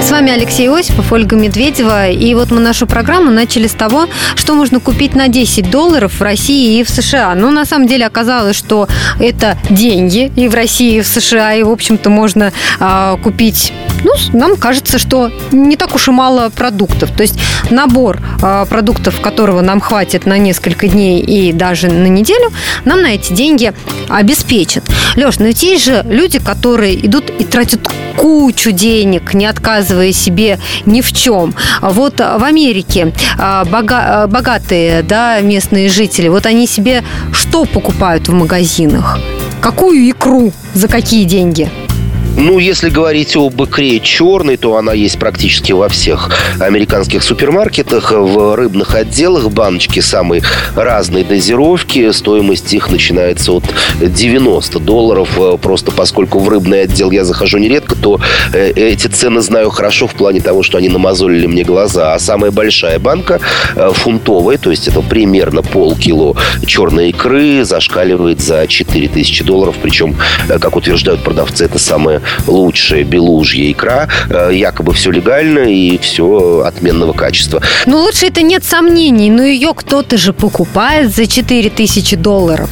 С 0.00 0.10
вами 0.10 0.32
Алексей 0.32 0.70
Осипов, 0.70 1.12
Ольга 1.12 1.36
Медведева. 1.36 2.08
И 2.08 2.32
вот 2.32 2.50
мы 2.50 2.60
нашу 2.60 2.86
программу 2.86 3.30
начали 3.30 3.66
с 3.66 3.72
того, 3.72 4.06
что 4.36 4.54
можно 4.54 4.80
купить 4.80 5.14
на 5.14 5.28
10 5.28 5.70
долларов 5.70 6.18
в 6.18 6.22
России 6.22 6.80
и 6.80 6.82
в 6.82 6.88
США. 6.88 7.34
Ну, 7.34 7.50
на 7.50 7.66
самом 7.66 7.86
деле 7.86 8.06
оказалось, 8.06 8.56
что 8.56 8.88
это 9.20 9.58
деньги 9.68 10.32
и 10.34 10.48
в 10.48 10.54
России, 10.54 10.96
и 10.96 11.00
в 11.02 11.06
США. 11.06 11.56
И, 11.56 11.62
в 11.62 11.70
общем-то, 11.70 12.08
можно 12.08 12.54
э, 12.80 13.16
купить 13.22 13.74
ну, 14.04 14.12
нам 14.32 14.56
кажется, 14.56 14.98
что 14.98 15.30
не 15.50 15.76
так 15.76 15.94
уж 15.94 16.08
и 16.08 16.10
мало 16.10 16.50
продуктов. 16.50 17.10
То 17.10 17.22
есть 17.22 17.38
набор 17.70 18.20
э, 18.42 18.66
продуктов, 18.68 19.20
которого 19.20 19.60
нам 19.62 19.80
хватит 19.80 20.26
на 20.26 20.38
несколько 20.38 20.88
дней 20.88 21.20
и 21.20 21.52
даже 21.52 21.88
на 21.88 22.06
неделю, 22.06 22.52
нам 22.84 23.02
на 23.02 23.14
эти 23.14 23.32
деньги 23.32 23.72
обеспечат. 24.08 24.84
Леш, 25.16 25.38
но 25.38 25.46
есть 25.46 25.84
же 25.84 26.04
люди, 26.08 26.38
которые 26.38 27.06
идут 27.06 27.30
и 27.30 27.44
тратят 27.44 27.88
кучу 28.16 28.70
денег, 28.70 29.34
не 29.34 29.46
отказывая 29.46 30.12
себе 30.12 30.58
ни 30.86 31.00
в 31.00 31.12
чем. 31.12 31.54
Вот 31.80 32.18
в 32.20 32.44
Америке 32.44 33.12
бога, 33.70 34.26
богатые 34.28 35.02
да, 35.02 35.40
местные 35.40 35.88
жители, 35.88 36.28
вот 36.28 36.46
они 36.46 36.66
себе 36.66 37.02
что 37.32 37.64
покупают 37.64 38.28
в 38.28 38.32
магазинах? 38.32 39.18
Какую 39.60 40.10
икру? 40.10 40.52
За 40.74 40.88
какие 40.88 41.24
деньги? 41.24 41.70
Ну, 42.36 42.58
если 42.58 42.90
говорить 42.90 43.36
об 43.36 43.62
икре 43.62 44.00
черной, 44.00 44.56
то 44.56 44.76
она 44.76 44.92
есть 44.92 45.18
практически 45.20 45.70
во 45.70 45.88
всех 45.88 46.30
американских 46.58 47.22
супермаркетах. 47.22 48.10
В 48.10 48.56
рыбных 48.56 48.96
отделах 48.96 49.50
баночки 49.50 50.00
самой 50.00 50.42
разной 50.74 51.22
дозировки. 51.22 52.10
Стоимость 52.10 52.74
их 52.74 52.90
начинается 52.90 53.52
от 53.52 53.64
90 54.00 54.80
долларов. 54.80 55.28
Просто 55.62 55.92
поскольку 55.92 56.40
в 56.40 56.48
рыбный 56.48 56.82
отдел 56.82 57.12
я 57.12 57.24
захожу 57.24 57.58
нередко, 57.58 57.94
то 57.94 58.20
э, 58.52 58.72
эти 58.74 59.06
цены 59.06 59.40
знаю 59.40 59.70
хорошо 59.70 60.08
в 60.08 60.14
плане 60.14 60.40
того, 60.40 60.64
что 60.64 60.78
они 60.78 60.88
намазолили 60.88 61.46
мне 61.46 61.62
глаза. 61.62 62.14
А 62.14 62.18
самая 62.18 62.50
большая 62.50 62.98
банка 62.98 63.40
э, 63.76 63.90
фунтовая, 63.94 64.58
то 64.58 64.70
есть 64.70 64.88
это 64.88 65.02
примерно 65.02 65.62
полкило 65.62 66.34
черной 66.66 67.10
икры, 67.10 67.64
зашкаливает 67.64 68.40
за 68.40 68.66
4000 68.66 69.44
долларов. 69.44 69.76
Причем, 69.80 70.16
э, 70.48 70.58
как 70.58 70.74
утверждают 70.74 71.22
продавцы, 71.22 71.66
это 71.66 71.78
самая 71.78 72.23
лучшая 72.46 73.04
белужья 73.04 73.70
икра. 73.70 74.08
Э, 74.30 74.50
якобы 74.52 74.92
все 74.92 75.10
легально 75.10 75.60
и 75.60 75.98
все 75.98 76.62
отменного 76.66 77.12
качества. 77.12 77.62
Ну, 77.86 77.98
лучше 77.98 78.26
это 78.26 78.42
нет 78.42 78.64
сомнений, 78.64 79.30
но 79.30 79.42
ее 79.42 79.72
кто-то 79.74 80.16
же 80.16 80.32
покупает 80.32 81.14
за 81.14 81.26
4000 81.26 82.16
долларов. 82.16 82.70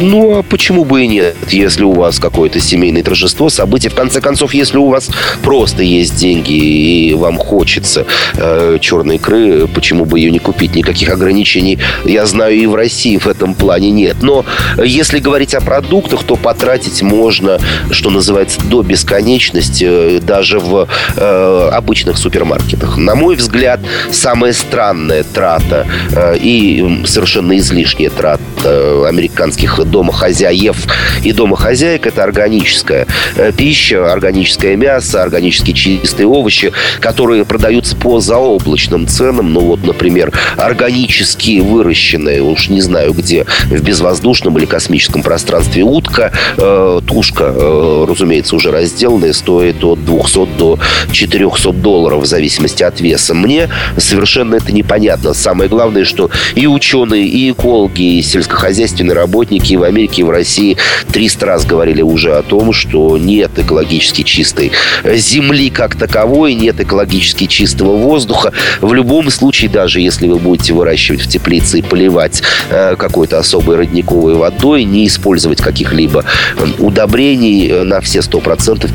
Ну, 0.00 0.38
а 0.38 0.42
почему 0.42 0.84
бы 0.84 1.04
и 1.04 1.06
нет, 1.06 1.36
если 1.50 1.84
у 1.84 1.92
вас 1.92 2.18
какое-то 2.18 2.60
семейное 2.60 3.02
торжество, 3.02 3.48
событие. 3.48 3.90
В 3.90 3.94
конце 3.94 4.20
концов, 4.20 4.52
если 4.52 4.76
у 4.76 4.88
вас 4.88 5.08
просто 5.42 5.82
есть 5.82 6.16
деньги 6.16 6.52
и 6.52 7.14
вам 7.14 7.38
хочется 7.38 8.04
э, 8.36 8.78
черной 8.80 9.16
икры, 9.16 9.68
почему 9.68 10.04
бы 10.04 10.18
ее 10.18 10.30
не 10.30 10.40
купить? 10.40 10.74
Никаких 10.74 11.10
ограничений, 11.10 11.78
я 12.04 12.26
знаю, 12.26 12.56
и 12.56 12.66
в 12.66 12.74
России 12.74 13.16
в 13.18 13.26
этом 13.26 13.54
плане 13.54 13.90
нет. 13.90 14.16
Но 14.22 14.44
если 14.82 15.20
говорить 15.20 15.54
о 15.54 15.60
продуктах, 15.60 16.24
то 16.24 16.36
потратить 16.36 17.02
можно, 17.02 17.58
что 17.90 18.10
называется, 18.10 18.60
до 18.64 18.82
бесконечности, 18.84 19.84
э, 19.88 20.20
даже 20.20 20.58
в 20.58 20.88
э, 21.16 21.68
обычных 21.72 22.18
супермаркетах. 22.18 22.96
На 22.96 23.14
мой 23.14 23.36
взгляд, 23.36 23.80
самая 24.10 24.52
странная 24.52 25.24
трата 25.24 25.86
э, 26.12 26.36
и 26.38 27.02
совершенно 27.06 27.56
излишняя 27.58 28.10
трата 28.10 28.42
э, 28.64 29.06
американских 29.08 29.80
домохозяев 29.84 30.76
и 31.22 31.32
домохозяек– 31.32 32.06
это 32.06 32.22
органическая 32.22 33.06
э, 33.36 33.52
пища, 33.52 34.12
органическое 34.12 34.76
мясо, 34.76 35.22
органически 35.22 35.72
чистые 35.72 36.26
овощи, 36.26 36.72
которые 37.00 37.44
продаются 37.44 37.96
по 37.96 38.20
заоблачным 38.20 39.06
ценам. 39.06 39.52
Ну 39.52 39.60
вот, 39.60 39.84
например, 39.84 40.32
органически 40.56 41.60
выращенные, 41.60 42.42
уж 42.42 42.68
не 42.68 42.80
знаю 42.80 43.12
где, 43.12 43.46
в 43.66 43.82
безвоздушном 43.82 44.58
или 44.58 44.66
космическом 44.66 45.22
пространстве 45.22 45.82
утка, 45.82 46.32
э, 46.56 47.00
тушка, 47.06 47.44
э, 47.54 48.06
разумеется, 48.08 48.56
уже 48.56 48.70
разделанная, 48.74 49.32
стоит 49.32 49.82
от 49.82 50.04
200 50.04 50.46
до 50.58 50.78
400 51.10 51.72
долларов 51.72 52.22
в 52.22 52.26
зависимости 52.26 52.82
от 52.82 53.00
веса. 53.00 53.34
Мне 53.34 53.68
совершенно 53.96 54.56
это 54.56 54.72
непонятно. 54.72 55.34
Самое 55.34 55.68
главное, 55.68 56.04
что 56.04 56.30
и 56.54 56.66
ученые, 56.66 57.26
и 57.26 57.52
экологи, 57.52 58.18
и 58.18 58.22
сельскохозяйственные 58.22 59.14
работники 59.14 59.72
и 59.72 59.76
в 59.76 59.82
Америке, 59.82 60.22
и 60.22 60.24
в 60.24 60.30
России 60.30 60.76
300 61.12 61.46
раз 61.46 61.66
говорили 61.66 62.02
уже 62.02 62.34
о 62.34 62.42
том, 62.42 62.72
что 62.72 63.16
нет 63.18 63.58
экологически 63.58 64.22
чистой 64.22 64.72
земли 65.04 65.70
как 65.70 65.96
таковой, 65.96 66.54
нет 66.54 66.80
экологически 66.80 67.46
чистого 67.46 67.96
воздуха. 67.96 68.52
В 68.80 68.92
любом 68.92 69.30
случае, 69.30 69.70
даже 69.70 70.00
если 70.00 70.28
вы 70.28 70.38
будете 70.38 70.72
выращивать 70.72 71.22
в 71.22 71.28
теплице 71.28 71.78
и 71.78 71.82
поливать 71.82 72.42
э, 72.70 72.96
какой-то 72.96 73.38
особой 73.38 73.76
родниковой 73.76 74.34
водой, 74.34 74.84
не 74.84 75.06
использовать 75.06 75.60
каких-либо 75.60 76.24
э, 76.56 76.66
удобрений, 76.78 77.68
э, 77.68 77.82
на 77.84 78.00
все 78.00 78.20
100% 78.20 78.44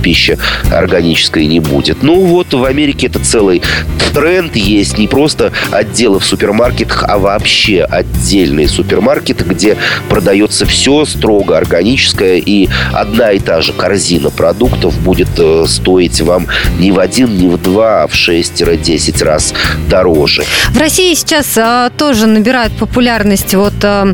пища 0.01 0.37
органической 0.71 1.45
не 1.45 1.59
будет. 1.59 2.03
Ну 2.03 2.25
вот 2.25 2.53
в 2.53 2.63
Америке 2.63 3.07
это 3.07 3.19
целый 3.19 3.61
тренд 4.13 4.55
есть. 4.55 4.97
Не 4.97 5.07
просто 5.07 5.51
отделы 5.71 6.19
в 6.19 6.25
супермаркетах, 6.25 7.03
а 7.07 7.17
вообще 7.17 7.83
отдельные 7.83 8.67
супермаркеты, 8.67 9.43
где 9.43 9.77
продается 10.09 10.65
все 10.65 11.05
строго 11.05 11.57
органическое 11.57 12.37
и 12.37 12.69
одна 12.93 13.31
и 13.31 13.39
та 13.39 13.61
же 13.61 13.73
корзина 13.73 14.29
продуктов 14.29 14.97
будет 14.99 15.29
э, 15.37 15.65
стоить 15.67 16.21
вам 16.21 16.47
не 16.79 16.91
в 16.91 16.99
один, 16.99 17.37
не 17.37 17.47
в 17.47 17.61
два, 17.61 18.03
а 18.03 18.07
в 18.07 18.13
6-10 18.13 19.23
раз 19.23 19.53
дороже. 19.89 20.43
В 20.69 20.77
России 20.77 21.13
сейчас 21.13 21.57
а, 21.57 21.89
тоже 21.89 22.27
набирают 22.27 22.73
популярность 22.73 23.53
вот 23.55 23.73
а, 23.83 24.07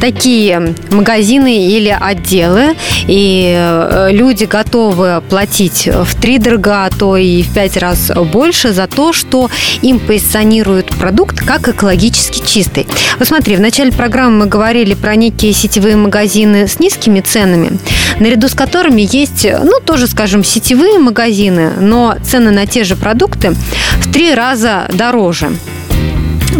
такие 0.00 0.74
магазины 0.90 1.66
или 1.66 1.96
отделы, 1.98 2.74
и 3.06 4.08
люди 4.10 4.44
готовы 4.44 4.75
платить 5.28 5.88
в 5.88 6.14
три 6.20 6.38
дорога, 6.38 6.84
а 6.84 6.90
то 6.90 7.16
и 7.16 7.42
в 7.42 7.52
пять 7.52 7.76
раз 7.76 8.10
больше 8.32 8.72
за 8.72 8.86
то, 8.86 9.12
что 9.12 9.50
им 9.82 9.98
позиционируют 9.98 10.88
продукт 10.96 11.40
как 11.40 11.68
экологически 11.68 12.46
чистый. 12.46 12.86
Вот 13.18 13.28
смотри, 13.28 13.56
в 13.56 13.60
начале 13.60 13.92
программы 13.92 14.44
мы 14.44 14.46
говорили 14.46 14.94
про 14.94 15.16
некие 15.16 15.52
сетевые 15.52 15.96
магазины 15.96 16.68
с 16.68 16.78
низкими 16.78 17.20
ценами, 17.20 17.78
наряду 18.20 18.48
с 18.48 18.54
которыми 18.54 19.06
есть, 19.10 19.46
ну, 19.64 19.80
тоже, 19.80 20.06
скажем, 20.06 20.44
сетевые 20.44 20.98
магазины, 20.98 21.72
но 21.80 22.16
цены 22.24 22.50
на 22.50 22.66
те 22.66 22.84
же 22.84 22.96
продукты 22.96 23.54
в 24.00 24.12
три 24.12 24.34
раза 24.34 24.88
дороже. 24.92 25.52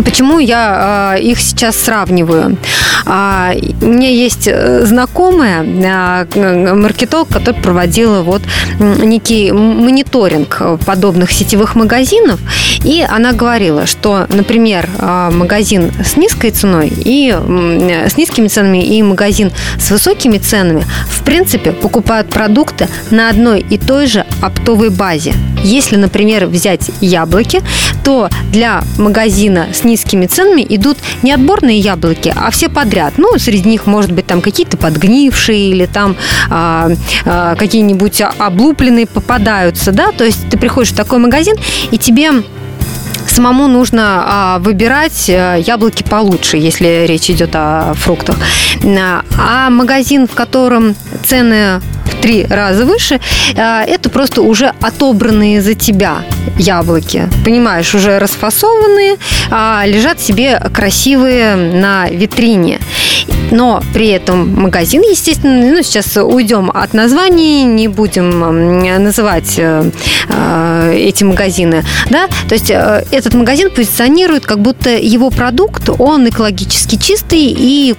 Почему 0.05 0.39
я 0.39 1.15
э, 1.17 1.23
их 1.23 1.41
сейчас 1.41 1.77
сравниваю? 1.77 2.57
А, 3.05 3.53
у 3.83 3.87
меня 3.87 4.11
есть 4.11 4.47
э, 4.47 4.85
знакомая 4.85 5.65
а, 5.65 6.27
маркетолог, 6.75 7.29
который 7.29 7.61
проводила 7.61 8.23
вот 8.23 8.43
некий 8.79 9.53
мониторинг 9.53 10.61
подобных 10.85 11.31
сетевых 11.31 11.75
магазинов, 11.77 12.41
и 12.85 13.05
она 13.09 13.33
говорила, 13.33 13.87
что, 13.87 14.27
например, 14.29 14.89
а, 14.99 15.31
магазин 15.31 15.93
с 16.05 16.17
низкой 16.17 16.51
ценой 16.51 16.93
и 16.95 17.31
с 17.31 18.17
низкими 18.17 18.49
ценами 18.49 18.85
и 18.85 19.03
магазин 19.03 19.53
с 19.79 19.91
высокими 19.91 20.39
ценами, 20.39 20.85
в 21.09 21.25
принципе, 21.25 21.73
покупают 21.73 22.29
продукты 22.29 22.89
на 23.11 23.31
одной 23.31 23.61
и 23.61 23.79
той 23.79 24.07
же 24.07 24.25
оптовой 24.43 24.91
базе. 24.91 25.33
Если, 25.63 25.97
например, 25.97 26.47
взять 26.47 26.91
яблоки, 27.01 27.63
то 28.05 28.29
для 28.53 28.83
магазина 28.99 29.67
с 29.73 29.85
низкими 29.87 30.27
ценами 30.27 30.67
идут 30.69 30.99
не 31.23 31.33
отборные 31.33 31.79
яблоки, 31.79 32.33
а 32.35 32.51
все 32.51 32.69
подряд. 32.69 33.15
Ну, 33.17 33.39
среди 33.39 33.69
них, 33.69 33.87
может 33.87 34.13
быть, 34.13 34.27
там 34.27 34.41
какие-то 34.41 34.77
подгнившие 34.77 35.71
или 35.71 35.87
там 35.87 36.17
а, 36.51 36.91
а, 37.25 37.55
какие-нибудь 37.55 38.23
облупленные 38.39 39.07
попадаются, 39.07 39.93
да, 39.93 40.13
то 40.13 40.25
есть 40.25 40.49
ты 40.51 40.59
приходишь 40.59 40.93
в 40.93 40.97
такой 40.97 41.19
магазин, 41.19 41.57
и 41.91 41.99
тебе 41.99 42.31
самому 43.29 43.69
нужно 43.69 44.25
а, 44.25 44.59
выбирать 44.61 45.29
э, 45.29 45.63
яблоки 45.67 46.03
получше, 46.03 46.57
если 46.57 47.05
речь 47.07 47.29
идет 47.31 47.51
о 47.55 47.93
фруктах. 47.95 48.37
А 49.39 49.71
магазин, 49.71 50.27
в 50.27 50.33
котором 50.33 50.95
цены 51.25 51.81
в 52.07 52.21
три 52.21 52.45
раза 52.45 52.85
выше, 52.85 53.21
а, 53.57 53.85
это 53.85 54.11
просто 54.11 54.43
уже 54.43 54.73
отобранные 54.81 55.61
за 55.61 55.75
тебя 55.75 56.23
яблоки. 56.59 57.29
Понимаешь, 57.45 57.95
уже 57.95 58.19
расфасованные, 58.19 59.17
а, 59.51 59.85
лежат 59.87 60.21
себе 60.21 60.61
красивые 60.73 61.57
на 61.57 62.09
витрине. 62.09 62.81
Но 63.51 63.83
при 63.95 64.09
этом 64.09 64.55
магазин, 64.61 65.03
естественно, 65.03 65.75
ну, 65.75 65.83
сейчас 65.83 66.17
уйдем 66.17 66.71
от 66.73 66.95
названий, 66.95 67.65
не 67.65 67.89
будем 67.89 68.41
называть 69.03 69.55
э, 69.59 69.91
э, 70.29 70.95
эти 70.97 71.25
магазины, 71.25 71.85
да, 72.11 72.29
то 72.49 72.55
есть 72.55 72.71
э, 72.71 73.05
этот 73.11 73.35
магазин 73.35 73.71
позиционирует, 73.71 74.47
как 74.47 74.61
будто 74.61 74.91
его 74.91 75.31
продукт, 75.31 75.89
он 75.99 76.29
экологически 76.29 76.97
чистый 76.97 77.55
и 77.57 77.95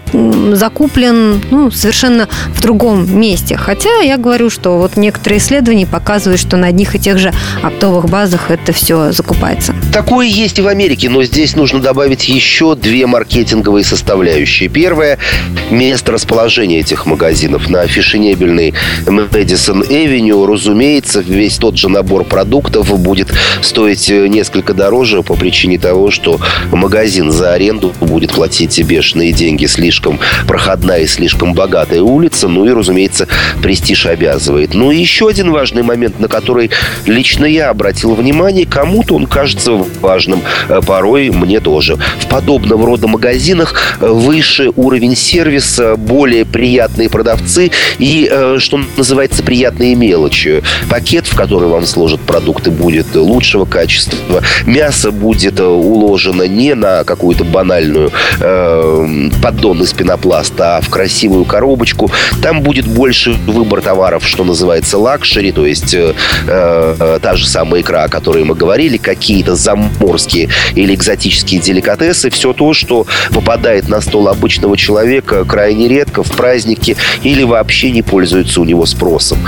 закуплен 0.54 1.42
ну, 1.50 1.72
совершенно 1.72 2.28
в 2.54 2.62
другом 2.62 3.20
месте. 3.20 3.58
Хотя 3.58 3.97
я 4.02 4.18
говорю, 4.18 4.50
что 4.50 4.78
вот 4.78 4.98
некоторые 4.98 5.40
исследования 5.40 5.86
показывают, 5.86 6.40
что 6.40 6.58
на 6.58 6.68
одних 6.68 6.96
и 6.96 7.00
тех 7.00 7.18
же 7.18 7.34
оптовых 7.62 8.10
базах 8.10 8.52
это 8.52 8.72
все 8.74 9.12
закупается. 9.12 9.76
Такое 9.94 10.28
есть 10.28 10.60
и 10.60 10.62
в 10.62 10.68
Америке, 10.68 11.10
но 11.10 11.24
здесь 11.24 11.56
нужно 11.56 11.80
добавить 11.80 12.28
еще 12.28 12.76
две 12.76 13.08
маркетинговые 13.08 13.84
составляющие. 13.84 14.70
Первое– 14.70 15.18
место 15.72 16.12
расположения 16.12 16.80
этих 16.80 17.06
магазинов. 17.06 17.70
На 17.70 17.88
фешенебельной 17.88 18.74
Мэдисон 19.06 19.84
Эвеню, 19.84 20.46
разумеется, 20.46 21.22
весь 21.22 21.58
тот 21.58 21.78
же 21.78 21.90
набор 21.90 22.24
продуктов 22.24 22.98
будет 23.00 23.30
стоить 23.62 24.10
несколько 24.10 24.74
дороже 24.74 25.24
по 25.24 25.36
причине 25.36 25.78
того, 25.78 26.12
что 26.12 26.40
магазин 26.72 27.32
за 27.32 27.54
аренду 27.54 27.94
будет 28.00 28.34
платить 28.34 28.82
бешеные 28.84 29.34
деньги. 29.34 29.66
Слишком 29.66 30.20
проходная 30.48 31.02
и 31.02 31.08
слишком 31.08 31.54
богатая 31.54 32.02
улица. 32.02 32.48
Ну 32.48 32.66
и, 32.66 32.72
разумеется, 32.72 33.28
престиж 33.88 34.06
обязывает. 34.06 34.74
Ну 34.74 34.92
и 34.92 34.98
еще 34.98 35.30
один 35.30 35.52
важный 35.52 35.82
момент, 35.82 36.20
на 36.20 36.28
который 36.28 36.72
лично 37.06 37.46
я 37.46 37.70
обратил 37.70 38.16
внимание. 38.16 38.66
Кому-то 38.66 39.16
он 39.16 39.28
кажется 39.28 39.72
важным, 40.02 40.42
э, 40.68 40.82
порой 40.86 41.30
мне 41.30 41.62
тоже. 41.62 41.98
В 42.20 42.28
подобного 42.28 42.86
рода 42.86 43.08
магазинах 43.08 43.98
э, 44.02 44.08
выше 44.08 44.72
уровень 44.76 45.16
сервиса, 45.16 45.96
более 45.96 46.46
приятные 46.46 47.10
продавцы 47.10 47.72
и, 47.98 48.28
э, 48.30 48.58
что 48.60 48.82
называется, 48.98 49.42
приятные 49.42 49.96
мелочи. 49.96 50.64
Пакет, 50.90 51.26
в 51.26 51.36
который 51.36 51.70
вам 51.70 51.86
сложат 51.86 52.20
продукты, 52.20 52.72
будет 52.72 53.16
лучшего 53.16 53.64
качества. 53.64 54.44
Мясо 54.66 55.12
будет 55.12 55.62
уложено 55.62 56.44
не 56.44 56.76
на 56.76 57.06
какую-то 57.06 57.46
банальную 57.46 58.12
э, 58.42 59.30
поддон 59.42 59.82
из 59.82 59.94
пенопласта, 59.94 60.78
а 60.78 60.82
в 60.82 60.90
красивую 60.90 61.46
коробочку. 61.46 62.12
Там 62.42 62.62
будет 62.62 62.86
больше 62.86 63.38
товаров, 63.82 64.28
что 64.28 64.44
называется 64.44 64.98
luxury, 64.98 65.52
то 65.52 65.66
есть 65.66 65.94
э, 65.94 66.14
э, 66.48 67.20
та 67.22 67.36
же 67.36 67.48
самая 67.48 67.82
икра, 67.82 68.04
о 68.04 68.10
которой 68.10 68.44
мы 68.44 68.56
говорили, 68.56 68.98
какие-то 68.98 69.56
заморские 69.56 70.50
или 70.76 70.94
экзотические 70.94 71.62
деликатесы, 71.62 72.30
все 72.30 72.54
то, 72.54 72.74
что 72.74 73.06
попадает 73.32 73.90
на 73.90 74.02
стол 74.02 74.28
обычного 74.28 74.78
человека 74.78 75.46
крайне 75.46 75.88
редко 75.88 76.24
в 76.24 76.32
праздники 76.32 76.98
или 77.24 77.44
вообще 77.44 77.92
не 77.92 78.02
пользуется 78.02 78.62
у 78.62 78.64
него 78.64 78.86
спросом. 78.86 79.40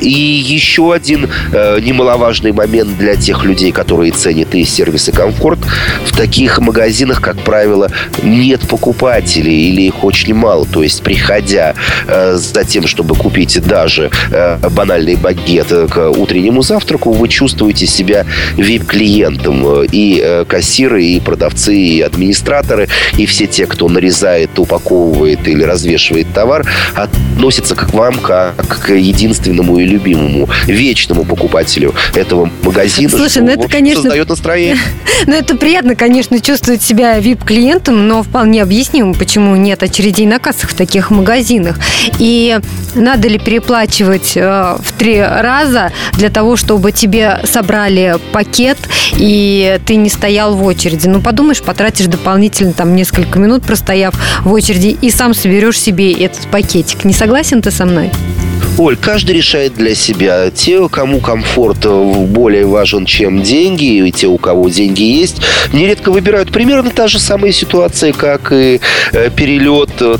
И 0.00 0.08
еще 0.08 0.92
один 0.92 1.30
э, 1.52 1.78
немаловажный 1.80 2.52
момент 2.52 2.98
для 2.98 3.14
тех 3.14 3.44
людей, 3.44 3.70
которые 3.70 4.12
ценят 4.12 4.54
и 4.54 4.64
сервис, 4.64 5.08
и 5.08 5.12
комфорт. 5.12 5.58
В 6.04 6.16
таких 6.16 6.58
магазинах, 6.58 7.20
как 7.20 7.38
правило, 7.38 7.90
нет 8.22 8.60
покупателей 8.68 9.70
или 9.70 9.82
их 9.82 10.02
очень 10.04 10.34
мало. 10.34 10.66
То 10.66 10.82
есть, 10.82 11.02
приходя 11.02 11.74
э, 12.06 12.34
за 12.34 12.64
тем, 12.64 12.86
чтобы 12.86 13.14
купить 13.14 13.47
даже 13.56 14.10
э, 14.30 14.58
банальный 14.70 15.16
багет 15.16 15.68
к 15.68 16.10
утреннему 16.10 16.62
завтраку, 16.62 17.12
вы 17.12 17.28
чувствуете 17.28 17.86
себя 17.86 18.26
VIP-клиентом. 18.56 19.84
И 19.90 20.20
э, 20.22 20.44
кассиры, 20.46 21.04
и 21.04 21.20
продавцы, 21.20 21.76
и 21.76 22.00
администраторы, 22.00 22.88
и 23.16 23.26
все 23.26 23.46
те, 23.46 23.66
кто 23.66 23.88
нарезает, 23.88 24.58
упаковывает 24.58 25.46
или 25.48 25.62
развешивает 25.62 26.26
товар, 26.32 26.66
относятся 26.94 27.74
к 27.74 27.92
вам 27.92 28.14
как 28.18 28.56
к 28.56 28.92
единственному 28.92 29.78
и 29.78 29.84
любимому, 29.84 30.48
вечному 30.66 31.24
покупателю 31.24 31.94
этого 32.14 32.50
магазина. 32.62 33.10
Слушай, 33.10 33.42
ну 33.42 33.50
это, 33.50 33.68
конечно... 33.68 34.02
Создает 34.02 34.28
настроение. 34.28 34.76
Ну, 35.26 35.34
это 35.34 35.56
приятно, 35.56 35.96
конечно, 35.96 36.38
чувствовать 36.40 36.80
себя 36.80 37.18
VIP-клиентом, 37.18 38.06
но 38.06 38.22
вполне 38.22 38.62
объяснимо, 38.62 39.14
почему 39.14 39.56
нет 39.56 39.82
очередей 39.82 40.26
на 40.26 40.38
кассах 40.38 40.70
в 40.70 40.74
таких 40.74 41.10
магазинах. 41.10 41.80
И 42.18 42.58
надо 42.94 43.26
ли 43.26 43.37
переплачивать 43.38 44.32
э, 44.36 44.76
в 44.78 44.92
три 44.92 45.20
раза 45.20 45.92
для 46.14 46.30
того, 46.30 46.56
чтобы 46.56 46.92
тебе 46.92 47.40
собрали 47.44 48.16
пакет, 48.32 48.78
и 49.16 49.78
ты 49.86 49.96
не 49.96 50.08
стоял 50.08 50.54
в 50.54 50.64
очереди? 50.64 51.08
Ну, 51.08 51.20
подумаешь, 51.20 51.62
потратишь 51.62 52.06
дополнительно 52.06 52.72
там 52.72 52.94
несколько 52.94 53.38
минут, 53.38 53.64
простояв 53.64 54.14
в 54.44 54.52
очереди, 54.52 54.96
и 55.00 55.10
сам 55.10 55.34
соберешь 55.34 55.80
себе 55.80 56.12
этот 56.12 56.48
пакетик. 56.50 57.04
Не 57.04 57.12
согласен 57.12 57.62
ты 57.62 57.70
со 57.70 57.86
мной? 57.86 58.10
Оль, 58.78 58.96
каждый 58.96 59.34
решает 59.34 59.74
для 59.74 59.96
себя. 59.96 60.52
Те, 60.52 60.88
кому 60.88 61.18
комфорт 61.18 61.84
более 61.84 62.64
важен, 62.64 63.06
чем 63.06 63.42
деньги, 63.42 64.06
и 64.06 64.12
те, 64.12 64.28
у 64.28 64.38
кого 64.38 64.68
деньги 64.68 65.02
есть, 65.02 65.42
нередко 65.72 66.12
выбирают 66.12 66.52
примерно 66.52 66.90
та 66.90 67.08
же 67.08 67.18
самая 67.18 67.50
ситуация, 67.50 68.12
как 68.12 68.52
и 68.52 68.80
э, 69.12 69.30
перелет 69.34 69.90
э, 70.00 70.16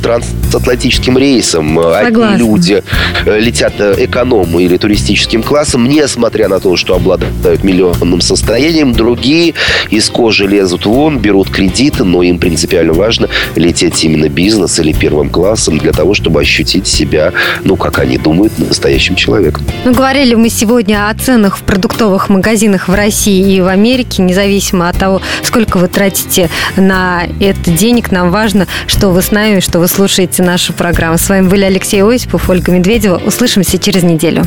трансатлантическим 0.48 1.18
рейсом. 1.18 1.68
Согласна. 1.68 2.34
Одни 2.34 2.38
люди 2.38 2.82
э, 3.24 3.38
летят 3.38 3.74
эконом 3.80 4.58
или 4.58 4.76
туристическим 4.76 5.42
классом, 5.42 5.88
несмотря 5.88 6.48
на 6.48 6.58
то, 6.60 6.76
что 6.76 6.94
обладают 6.94 7.62
миллионным 7.64 8.20
состоянием. 8.20 8.92
Другие 8.92 9.54
из 9.90 10.08
кожи 10.08 10.46
лезут 10.46 10.86
вон, 10.86 11.18
берут 11.18 11.50
кредиты, 11.50 12.04
но 12.04 12.22
им 12.22 12.38
принципиально 12.38 12.92
важно 12.92 13.28
лететь 13.56 14.02
именно 14.04 14.28
бизнес 14.28 14.78
или 14.78 14.92
первым 14.92 15.30
классом 15.30 15.78
для 15.78 15.92
того, 15.92 16.14
чтобы 16.14 16.40
ощутить 16.40 16.86
себя, 16.86 17.32
ну, 17.64 17.76
как 17.76 17.98
они 17.98 18.18
думают, 18.18 18.58
настоящим 18.58 19.14
человеком. 19.14 19.64
Ну, 19.84 19.92
говорили 19.92 20.34
мы 20.34 20.48
сегодня 20.48 21.08
о 21.08 21.14
ценах 21.14 21.58
в 21.58 21.62
продуктовых 21.62 22.28
магазинах 22.28 22.88
в 22.88 22.94
России 22.94 23.56
и 23.56 23.60
в 23.60 23.66
Америке, 23.66 24.22
независимо 24.22 24.88
от 24.88 24.96
того, 24.96 25.20
сколько 25.42 25.78
вы 25.78 25.88
тратите 25.88 26.48
на 26.76 27.24
это 27.40 27.70
денег. 27.70 28.10
Нам 28.10 28.30
важно, 28.30 28.66
что 28.86 29.10
вы 29.10 29.22
с 29.22 29.30
нами, 29.30 29.60
что 29.60 29.78
вы 29.78 29.88
слушаете 29.88 30.37
нашу 30.42 30.72
программу. 30.72 31.18
С 31.18 31.28
вами 31.28 31.48
были 31.48 31.64
Алексей 31.64 32.02
Осипов, 32.02 32.48
Ольга 32.48 32.72
Медведева. 32.72 33.16
Услышимся 33.24 33.78
через 33.78 34.02
неделю. 34.02 34.44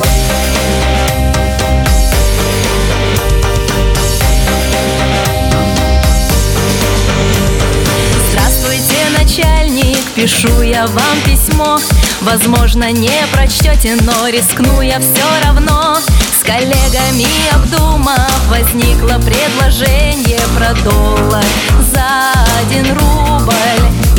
Пишу 10.22 10.62
я 10.62 10.86
вам 10.86 11.20
письмо 11.24 11.78
Возможно, 12.20 12.92
не 12.92 13.10
прочтете, 13.32 13.96
но 14.02 14.28
рискну 14.28 14.80
я 14.80 15.00
все 15.00 15.24
равно 15.44 15.96
С 16.32 16.44
коллегами 16.44 17.26
обдумав, 17.52 18.48
возникло 18.48 19.18
предложение 19.18 20.40
про 20.56 20.74
доллар 20.84 21.44
за 21.92 22.32
один 22.60 22.86
рубль 22.92 24.11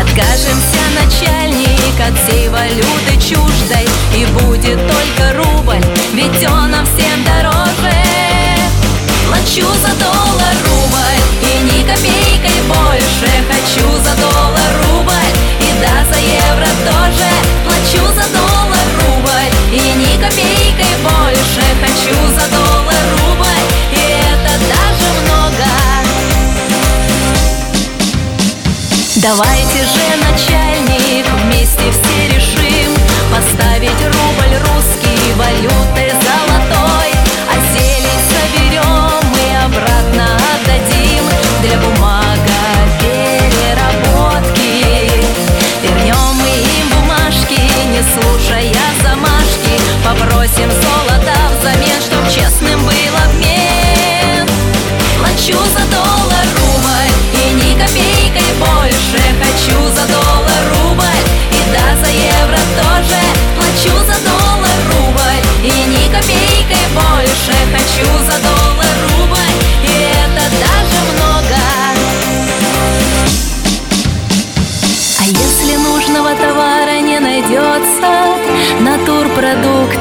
Откажемся, 0.00 0.82
начальник, 0.94 2.00
от 2.00 2.14
всей 2.20 2.48
валюты 2.48 3.14
чуждой. 3.20 3.88
И 4.14 4.26
будет 4.26 4.78
только 4.86 5.32
рубль, 5.36 5.84
ведь 6.12 6.48
он 6.50 6.70
нам 6.70 6.86
всем 6.86 7.24
дороже. 7.24 7.96
Плачу 9.26 9.66
за 9.80 9.92
доллар 9.98 10.56
рубль 10.68 11.20
и 11.42 11.62
ни 11.64 11.82
копейкой 11.82 12.60
больше. 12.68 13.30
Хочу 13.50 13.86
за 14.04 14.14
доллар 14.20 14.72
рубль 14.84 15.32
и 15.60 15.70
да, 15.80 16.04
за 16.10 16.18
евро 16.20 16.70
тоже. 16.84 17.30
Плачу 17.64 18.06
за 18.14 18.26
доллар 18.36 18.86
рубль 19.00 19.50
и 19.72 19.80
ни 19.80 20.22
копейкой 20.22 20.94
больше. 21.02 21.64
Хочу 21.80 22.16
за 22.34 22.48
доллар 22.50 23.04
рубль 23.18 23.64
и 23.92 23.94
это 23.94 24.52
даже 24.68 25.08
много. 25.24 25.66
Давайте 29.16 29.65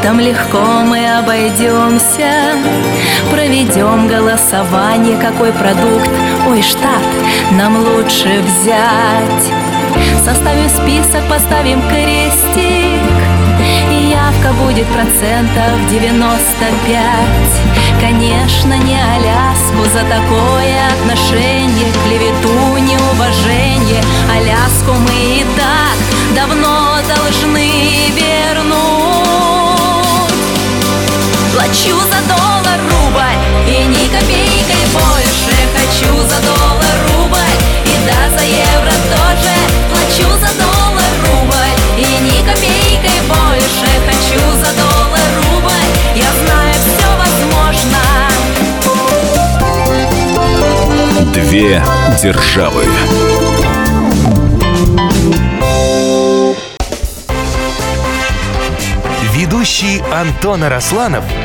Натурпродуктом 0.05 0.19
легко 0.19 0.59
мы 0.85 1.17
обойдемся. 1.17 2.53
Проведем 3.31 4.07
голосование, 4.07 5.17
какой 5.17 5.51
продукт, 5.51 6.09
ой, 6.47 6.61
штат. 6.61 7.01
Нам 7.51 7.77
лучше 7.77 8.41
взять. 8.41 9.51
Составим 10.23 10.69
список, 10.69 11.27
поставим 11.27 11.81
крестик. 11.89 13.01
И 13.89 14.11
явка 14.11 14.53
будет 14.63 14.85
процентов 14.87 15.73
95 15.89 17.65
Конечно, 17.99 18.73
не 18.73 18.97
Аляску 19.01 19.83
за 19.91 20.01
такое 20.01 20.87
отношение 20.99 21.24
Плачу 31.65 31.97
за 31.99 32.21
доллар 32.27 32.79
рубль 32.91 33.41
и 33.67 33.87
ни 33.87 34.07
копейкой 34.07 34.85
больше. 34.93 35.55
Хочу 35.73 36.11
за 36.21 36.39
доллар 36.43 36.97
рубль 37.09 37.55
и 37.85 37.95
да, 38.05 38.29
за 38.37 38.43
евро 38.45 38.95
тоже. 39.09 39.55
Плачу 39.89 40.29
за 40.39 40.51
доллар 40.61 41.13
рубль 41.25 41.75
и 41.97 42.05
ни 42.21 42.37
копейкой 42.45 43.19
больше. 43.27 43.89
Хочу 44.05 44.41
за 44.59 44.71
доллар 44.79 45.29
рубль, 45.37 45.89
я 46.15 46.29
знаю, 46.45 46.75
все 46.85 47.09
возможно. 47.17 48.01
Две 51.33 51.83
державы. 52.21 52.85
Ведущий 59.33 60.03
Антон 60.13 60.63
Арасланов– 60.63 61.23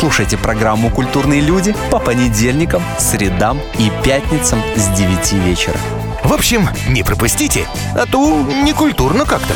Слушайте 0.00 0.38
программу 0.38 0.88
«Культурные 0.88 1.42
люди» 1.42 1.76
по 1.90 1.98
понедельникам, 1.98 2.82
средам 2.98 3.60
и 3.78 3.92
пятницам 4.02 4.58
с 4.74 4.88
9 4.96 5.32
вечера. 5.44 5.76
В 6.24 6.32
общем, 6.32 6.70
не 6.88 7.02
пропустите, 7.02 7.66
а 7.94 8.06
то 8.06 8.40
некультурно 8.64 9.26
как-то. 9.26 9.52